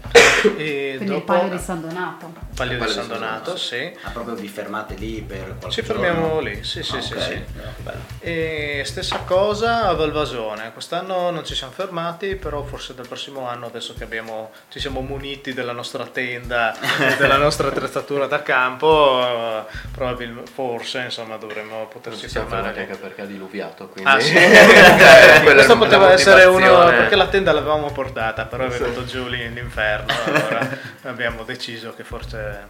E 0.58 0.94
Quindi 0.96 1.04
il 1.04 1.06
dopo 1.06 1.24
palio 1.26 1.50
di 1.58 1.62
San 1.62 1.82
Donato. 1.82 2.32
Palio 2.56 2.78
Palio 2.78 2.86
di 2.86 2.92
San 3.00 3.08
San 3.08 3.08
Donato, 3.20 3.58
sì. 3.58 3.94
Ah, 4.04 4.12
proprio 4.12 4.36
vi 4.36 4.48
fermate 4.48 4.96
lì 4.96 5.22
per 5.22 5.56
qualche 5.60 5.70
Ci 5.72 5.84
giorno? 5.84 6.02
fermiamo 6.04 6.40
lì, 6.40 6.64
sì, 6.64 6.84
sì, 6.84 6.96
Ah, 6.96 7.02
sì, 7.02 7.14
ok. 7.14 7.22
sì. 7.22 7.44
Bello. 7.84 8.00
E 8.22 8.82
stessa 8.86 9.18
cosa 9.26 9.84
a 9.88 9.94
Valvasone, 9.94 10.72
quest'anno 10.72 11.32
non 11.32 11.44
ci 11.46 11.54
siamo 11.54 11.74
fermati, 11.74 12.36
però 12.36 12.64
forse 12.64 12.96
dal 12.96 13.08
prossimo 13.08 13.46
anno, 13.48 13.66
adesso 13.66 13.94
che 13.94 14.04
abbiamo, 14.06 14.52
ci 14.70 14.80
siamo 14.80 15.02
muniti 15.02 15.54
della 15.54 15.74
nostra 15.74 16.06
tenda 16.06 16.74
e 16.80 17.18
della 17.18 17.38
nostra 17.38 17.68
attrezzatura 17.68 18.26
da 18.26 18.42
campo, 18.42 19.20
eh, 19.22 19.64
probabilmente, 19.92 20.50
forse 20.50 21.02
insomma 21.02 21.36
dovremmo 21.36 21.88
Non 22.05 22.05
siamo 22.14 22.48
fermati 22.48 22.74
fermare. 22.76 22.80
anche 22.82 22.96
perché 22.96 23.22
ha 23.22 23.26
diluviato, 23.26 23.88
quindi... 23.90 24.10
Ah 24.10 24.20
sì, 24.20 24.34
questo 25.44 25.78
poteva 25.78 26.12
essere 26.12 26.46
uno, 26.46 26.86
perché 26.86 27.16
la 27.16 27.28
tenda 27.28 27.52
l'avevamo 27.52 27.92
portata, 27.92 28.46
però 28.46 28.66
è 28.66 28.70
venuto 28.70 29.06
giù 29.06 29.28
lì 29.28 29.52
l'inferno, 29.54 30.14
allora 30.26 30.70
abbiamo 31.04 31.44
deciso 31.44 31.94
che 31.96 32.04
forse 32.04 32.68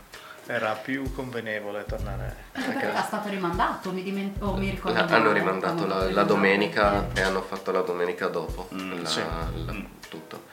era 0.47 0.71
più 0.73 1.11
convenevole 1.13 1.85
tornare. 1.85 2.35
Anche 2.53 2.69
perché 2.69 2.89
era 2.89 3.01
stato 3.01 3.29
rimandato, 3.29 3.91
mi, 3.91 4.03
diment- 4.03 4.41
oh, 4.43 4.53
mi 4.55 4.69
ricordo 4.69 4.97
La- 4.99 5.05
hanno 5.15 5.31
rimandato 5.31 5.87
la, 5.87 6.09
la 6.11 6.23
domenica 6.23 7.07
e 7.13 7.21
hanno 7.21 7.41
fatto 7.41 7.71
la 7.71 7.81
domenica 7.81 8.27
dopo 8.27 8.69
Mm, 8.73 9.01
la- 9.01 9.09
sì. 9.09 9.19
la- 9.65 9.71
Mm. 9.73 9.83
tutto. 10.09 10.43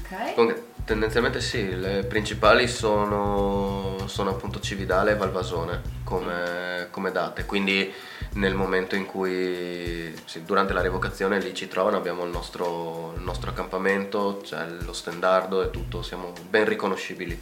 Ok. 0.00 0.34
Comunque, 0.34 0.64
tendenzialmente 0.86 1.40
sì, 1.40 1.76
le 1.76 2.04
principali 2.04 2.68
sono, 2.68 3.96
sono 4.06 4.30
appunto 4.30 4.60
Cividale 4.60 5.10
e 5.10 5.16
Valvasone 5.16 5.82
come, 6.04 6.86
come 6.90 7.10
date, 7.10 7.44
quindi 7.44 7.92
nel 8.34 8.54
momento 8.54 8.94
in 8.94 9.04
cui, 9.04 10.14
sì, 10.26 10.44
durante 10.44 10.72
la 10.72 10.80
revocazione 10.80 11.40
lì 11.40 11.54
ci 11.54 11.66
trovano, 11.66 11.96
abbiamo 11.96 12.24
il 12.24 12.30
nostro, 12.30 13.14
il 13.16 13.22
nostro 13.22 13.50
accampamento, 13.50 14.40
c'è 14.44 14.64
lo 14.84 14.92
stendardo 14.92 15.60
e 15.62 15.70
tutto, 15.70 16.02
siamo 16.02 16.32
ben 16.48 16.66
riconoscibili. 16.66 17.38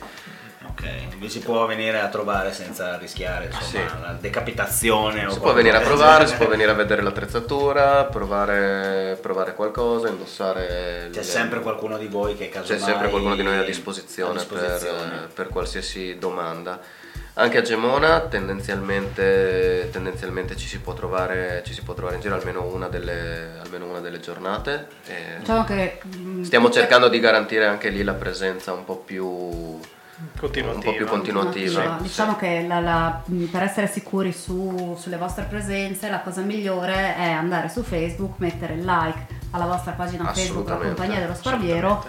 Ok, 0.76 1.16
vi 1.18 1.28
si 1.30 1.38
può 1.38 1.66
venire 1.66 2.00
a 2.00 2.08
trovare 2.08 2.52
senza 2.52 2.96
rischiare 2.98 3.46
insomma, 3.46 3.62
Sì. 3.88 4.00
la 4.00 4.16
decapitazione 4.20 5.24
o 5.26 5.30
Si 5.30 5.38
può 5.38 5.52
venire 5.52 5.76
a 5.76 5.80
provare, 5.80 6.24
genere. 6.24 6.28
si 6.30 6.34
può 6.36 6.46
venire 6.50 6.70
a 6.70 6.74
vedere 6.74 7.00
l'attrezzatura, 7.02 8.04
provare, 8.04 9.16
provare 9.22 9.54
qualcosa, 9.54 10.08
indossare... 10.08 11.08
C'è 11.12 11.18
le- 11.18 11.22
sempre 11.22 11.60
qualcuno 11.60 11.96
di 11.96 12.06
voi 12.08 12.34
che 12.36 12.46
C'è 12.48 12.60
casomai 12.60 12.80
sempre 12.82 13.08
qualcuno 13.10 13.36
di 13.36 13.42
noi 13.42 13.56
a 13.58 13.62
disposizione, 13.62 14.30
a 14.32 14.34
disposizione. 14.42 15.10
Per, 15.10 15.28
per 15.32 15.48
qualsiasi 15.48 16.18
domanda. 16.18 16.80
Anche 17.36 17.58
a 17.58 17.62
Gemona 17.62 18.20
tendenzialmente, 18.20 19.88
tendenzialmente 19.90 20.56
ci, 20.56 20.66
si 20.68 20.78
può 20.80 20.92
trovare, 20.92 21.62
ci 21.66 21.72
si 21.72 21.82
può 21.82 21.92
trovare 21.94 22.16
in 22.16 22.22
giro 22.22 22.34
almeno 22.36 22.62
una 22.64 22.88
delle, 22.88 23.58
almeno 23.60 23.86
una 23.86 23.98
delle 24.00 24.20
giornate. 24.20 24.86
e 25.06 25.38
Diciamo 25.40 25.64
che 25.64 26.00
mm, 26.16 26.42
stiamo 26.42 26.70
cercando 26.70 27.08
di 27.08 27.18
garantire 27.18 27.66
anche 27.66 27.88
lì 27.88 28.04
la 28.04 28.14
presenza 28.14 28.72
un 28.72 28.84
po' 28.84 28.98
più, 28.98 29.80
un 30.18 30.28
po' 30.40 30.48
più 30.48 31.06
continuativa. 31.06 31.08
continuativa. 31.08 31.98
Diciamo 32.00 32.36
che 32.36 32.64
la- 32.66 32.80
la- 32.80 33.22
per 33.50 33.62
essere 33.62 33.86
sicuri 33.88 34.32
su- 34.32 34.96
sulle 34.98 35.16
vostre 35.16 35.44
presenze 35.44 36.08
la 36.08 36.20
cosa 36.20 36.40
migliore 36.42 37.16
è 37.16 37.30
andare 37.30 37.68
su 37.68 37.82
Facebook, 37.82 38.34
mettere 38.38 38.74
il 38.74 38.84
like 38.84 39.26
alla 39.50 39.66
vostra 39.66 39.92
pagina 39.92 40.32
Facebook 40.32 40.68
La 40.68 40.76
Compagnia 40.76 41.18
dello 41.20 41.34
Sparviero 41.34 42.04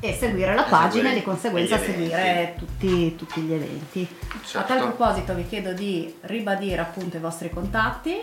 e 0.00 0.12
seguire 0.18 0.54
la 0.54 0.66
E 0.66 0.70
pagina 0.70 0.90
seguire 0.90 1.10
e 1.10 1.14
di 1.14 1.22
conseguenza 1.22 1.78
seguire 1.78 2.54
tutti, 2.58 3.16
tutti 3.16 3.40
gli 3.42 3.52
eventi. 3.52 4.08
A 4.20 4.38
Certo. 4.44 4.66
tal 4.66 4.78
proposito 4.82 5.34
vi 5.34 5.46
chiedo 5.46 5.72
di 5.72 6.14
ribadire 6.22 6.80
appunto 6.80 7.16
i 7.16 7.20
vostri 7.20 7.50
contatti. 7.50 8.20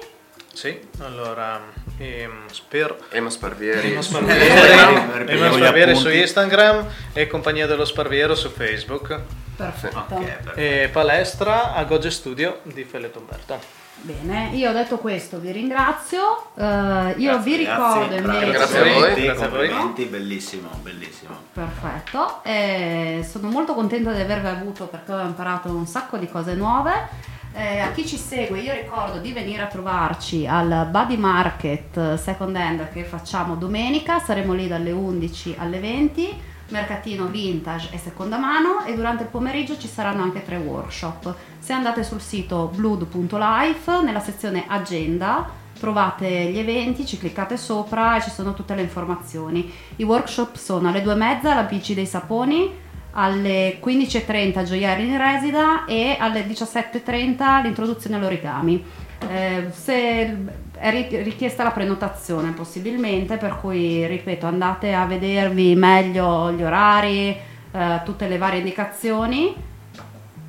Sì, 0.51 0.77
allora 0.99 1.61
ehm, 1.99 2.45
per 2.67 2.97
Emma 3.11 3.29
Sparvieri. 3.29 3.91
Emma 3.91 4.01
su 4.01 4.13
Sparvieri, 4.13 5.35
gli 5.35 5.53
Sparvieri 5.53 5.95
su. 5.95 6.09
Instagram 6.09 6.87
e 7.13 7.27
Compagnia 7.27 7.67
dello 7.67 7.85
Sparviero 7.85 8.33
su 8.35 8.49
Facebook. 8.49 9.19
Perfetto. 9.55 9.97
Ok, 9.97 10.07
perfetto. 10.23 10.53
E 10.55 10.89
palestra 10.91 11.73
a 11.75 11.83
Goge 11.83 12.09
Studio 12.09 12.61
di 12.63 12.83
Fele 12.83 13.11
Tomberto. 13.11 13.87
Bene, 14.01 14.51
io 14.53 14.69
ho 14.69 14.73
detto 14.73 14.97
questo, 14.97 15.39
vi 15.39 15.51
ringrazio. 15.51 16.51
Eh, 16.55 17.15
io 17.17 17.31
Grazie, 17.33 17.39
vi 17.39 17.55
ricordo 17.57 18.15
invece... 18.15 18.51
Grazie 18.51 18.79
a 18.79 18.83
voi. 18.83 18.93
complimenti, 18.93 19.23
Grazie 19.23 19.45
a 19.45 19.49
voi. 19.49 19.67
complimenti, 19.67 20.05
bellissimo, 20.05 20.69
bellissimo. 20.81 21.37
Perfetto, 21.51 22.43
e 22.43 23.27
sono 23.29 23.49
molto 23.49 23.73
contenta 23.73 24.13
di 24.13 24.21
avervi 24.21 24.47
avuto 24.47 24.85
perché 24.85 25.11
ho 25.11 25.19
imparato 25.19 25.67
un 25.67 25.85
sacco 25.85 26.15
di 26.15 26.29
cose 26.29 26.53
nuove. 26.53 27.37
Eh, 27.51 27.79
a 27.79 27.91
chi 27.91 28.05
ci 28.05 28.15
segue 28.15 28.59
io 28.59 28.73
ricordo 28.73 29.19
di 29.19 29.33
venire 29.33 29.63
a 29.63 29.67
trovarci 29.67 30.45
al 30.45 30.87
Body 30.91 31.17
Market 31.17 32.15
Second 32.15 32.55
Hand 32.55 32.89
che 32.91 33.03
facciamo 33.03 33.55
domenica, 33.55 34.19
saremo 34.19 34.53
lì 34.53 34.67
dalle 34.67 34.91
11 34.91 35.55
alle 35.57 35.79
20, 35.79 36.41
mercatino 36.69 37.25
vintage 37.25 37.89
e 37.91 37.97
seconda 37.97 38.37
mano 38.37 38.85
e 38.85 38.93
durante 38.93 39.23
il 39.23 39.29
pomeriggio 39.29 39.77
ci 39.79 39.87
saranno 39.87 40.21
anche 40.21 40.45
tre 40.45 40.57
workshop. 40.57 41.35
Se 41.57 41.73
andate 41.73 42.03
sul 42.03 42.21
sito 42.21 42.71
blood.life 42.73 44.01
nella 44.03 44.19
sezione 44.19 44.65
agenda 44.67 45.49
trovate 45.79 46.27
gli 46.51 46.59
eventi, 46.59 47.05
ci 47.05 47.17
cliccate 47.17 47.57
sopra 47.57 48.17
e 48.17 48.21
ci 48.21 48.29
sono 48.29 48.53
tutte 48.53 48.75
le 48.75 48.81
informazioni. 48.81 49.71
I 49.95 50.03
workshop 50.03 50.55
sono 50.55 50.89
alle 50.89 51.03
2.30 51.03 51.43
la 51.55 51.63
bici 51.63 51.95
dei 51.95 52.05
saponi, 52.05 52.71
alle 53.11 53.79
15.30 53.83 54.63
gioielli 54.63 55.07
in 55.07 55.17
resida 55.17 55.85
e 55.85 56.15
alle 56.19 56.45
17.30 56.45 57.63
l'introduzione 57.63 58.15
all'origami. 58.15 58.83
Eh, 59.27 59.67
se 59.71 60.37
è 60.71 60.89
ri- 60.89 61.23
richiesta 61.23 61.63
la 61.63 61.71
prenotazione 61.71 62.51
possibilmente, 62.51 63.37
per 63.37 63.57
cui 63.59 64.05
ripeto 64.05 64.45
andate 64.45 64.93
a 64.93 65.05
vedervi 65.05 65.75
meglio 65.75 66.51
gli 66.51 66.63
orari, 66.63 67.35
eh, 67.71 68.01
tutte 68.03 68.27
le 68.27 68.37
varie 68.37 68.59
indicazioni 68.59 69.67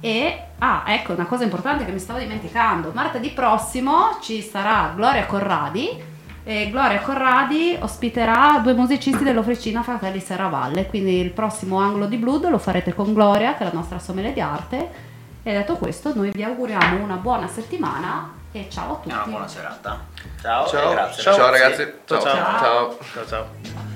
e 0.02 0.44
ah, 0.58 0.84
ecco 0.86 1.12
una 1.12 1.26
cosa 1.26 1.44
importante 1.44 1.84
che 1.84 1.92
mi 1.92 1.98
stavo 1.98 2.18
dimenticando: 2.18 2.90
martedì 2.94 3.30
prossimo 3.30 4.18
ci 4.22 4.40
sarà 4.40 4.92
Gloria 4.94 5.26
Corradi. 5.26 6.08
E 6.42 6.70
Gloria 6.70 7.00
Corradi 7.00 7.76
ospiterà 7.80 8.60
due 8.62 8.72
musicisti 8.72 9.22
dell'Officina 9.22 9.82
Fratelli 9.82 10.20
Serravalle. 10.20 10.86
Quindi 10.86 11.20
il 11.20 11.30
prossimo 11.30 11.78
angolo 11.78 12.06
di 12.06 12.16
Blood 12.16 12.48
lo 12.48 12.58
farete 12.58 12.94
con 12.94 13.12
Gloria, 13.12 13.54
che 13.54 13.60
è 13.62 13.64
la 13.64 13.72
nostra 13.74 13.98
sommelier 13.98 14.32
di 14.32 14.40
arte. 14.40 15.08
E 15.42 15.52
detto 15.52 15.76
questo, 15.76 16.12
noi 16.14 16.30
vi 16.30 16.42
auguriamo 16.42 17.02
una 17.02 17.16
buona 17.16 17.46
settimana 17.46 18.32
e 18.52 18.66
ciao 18.70 18.94
a 18.94 19.00
E 19.02 19.06
una 19.06 19.16
tutti. 19.18 19.30
buona 19.30 19.48
serata. 19.48 20.00
Ciao, 20.40 20.66
Ciao, 20.66 20.90
e 20.90 20.94
grazie. 20.94 21.22
ciao, 21.22 21.50
ragazzi. 21.50 21.92
Ciao, 22.04 22.20
ciao. 22.20 22.34
ciao. 22.58 22.98
Ciao 23.12 23.26
ciao. 23.26 23.89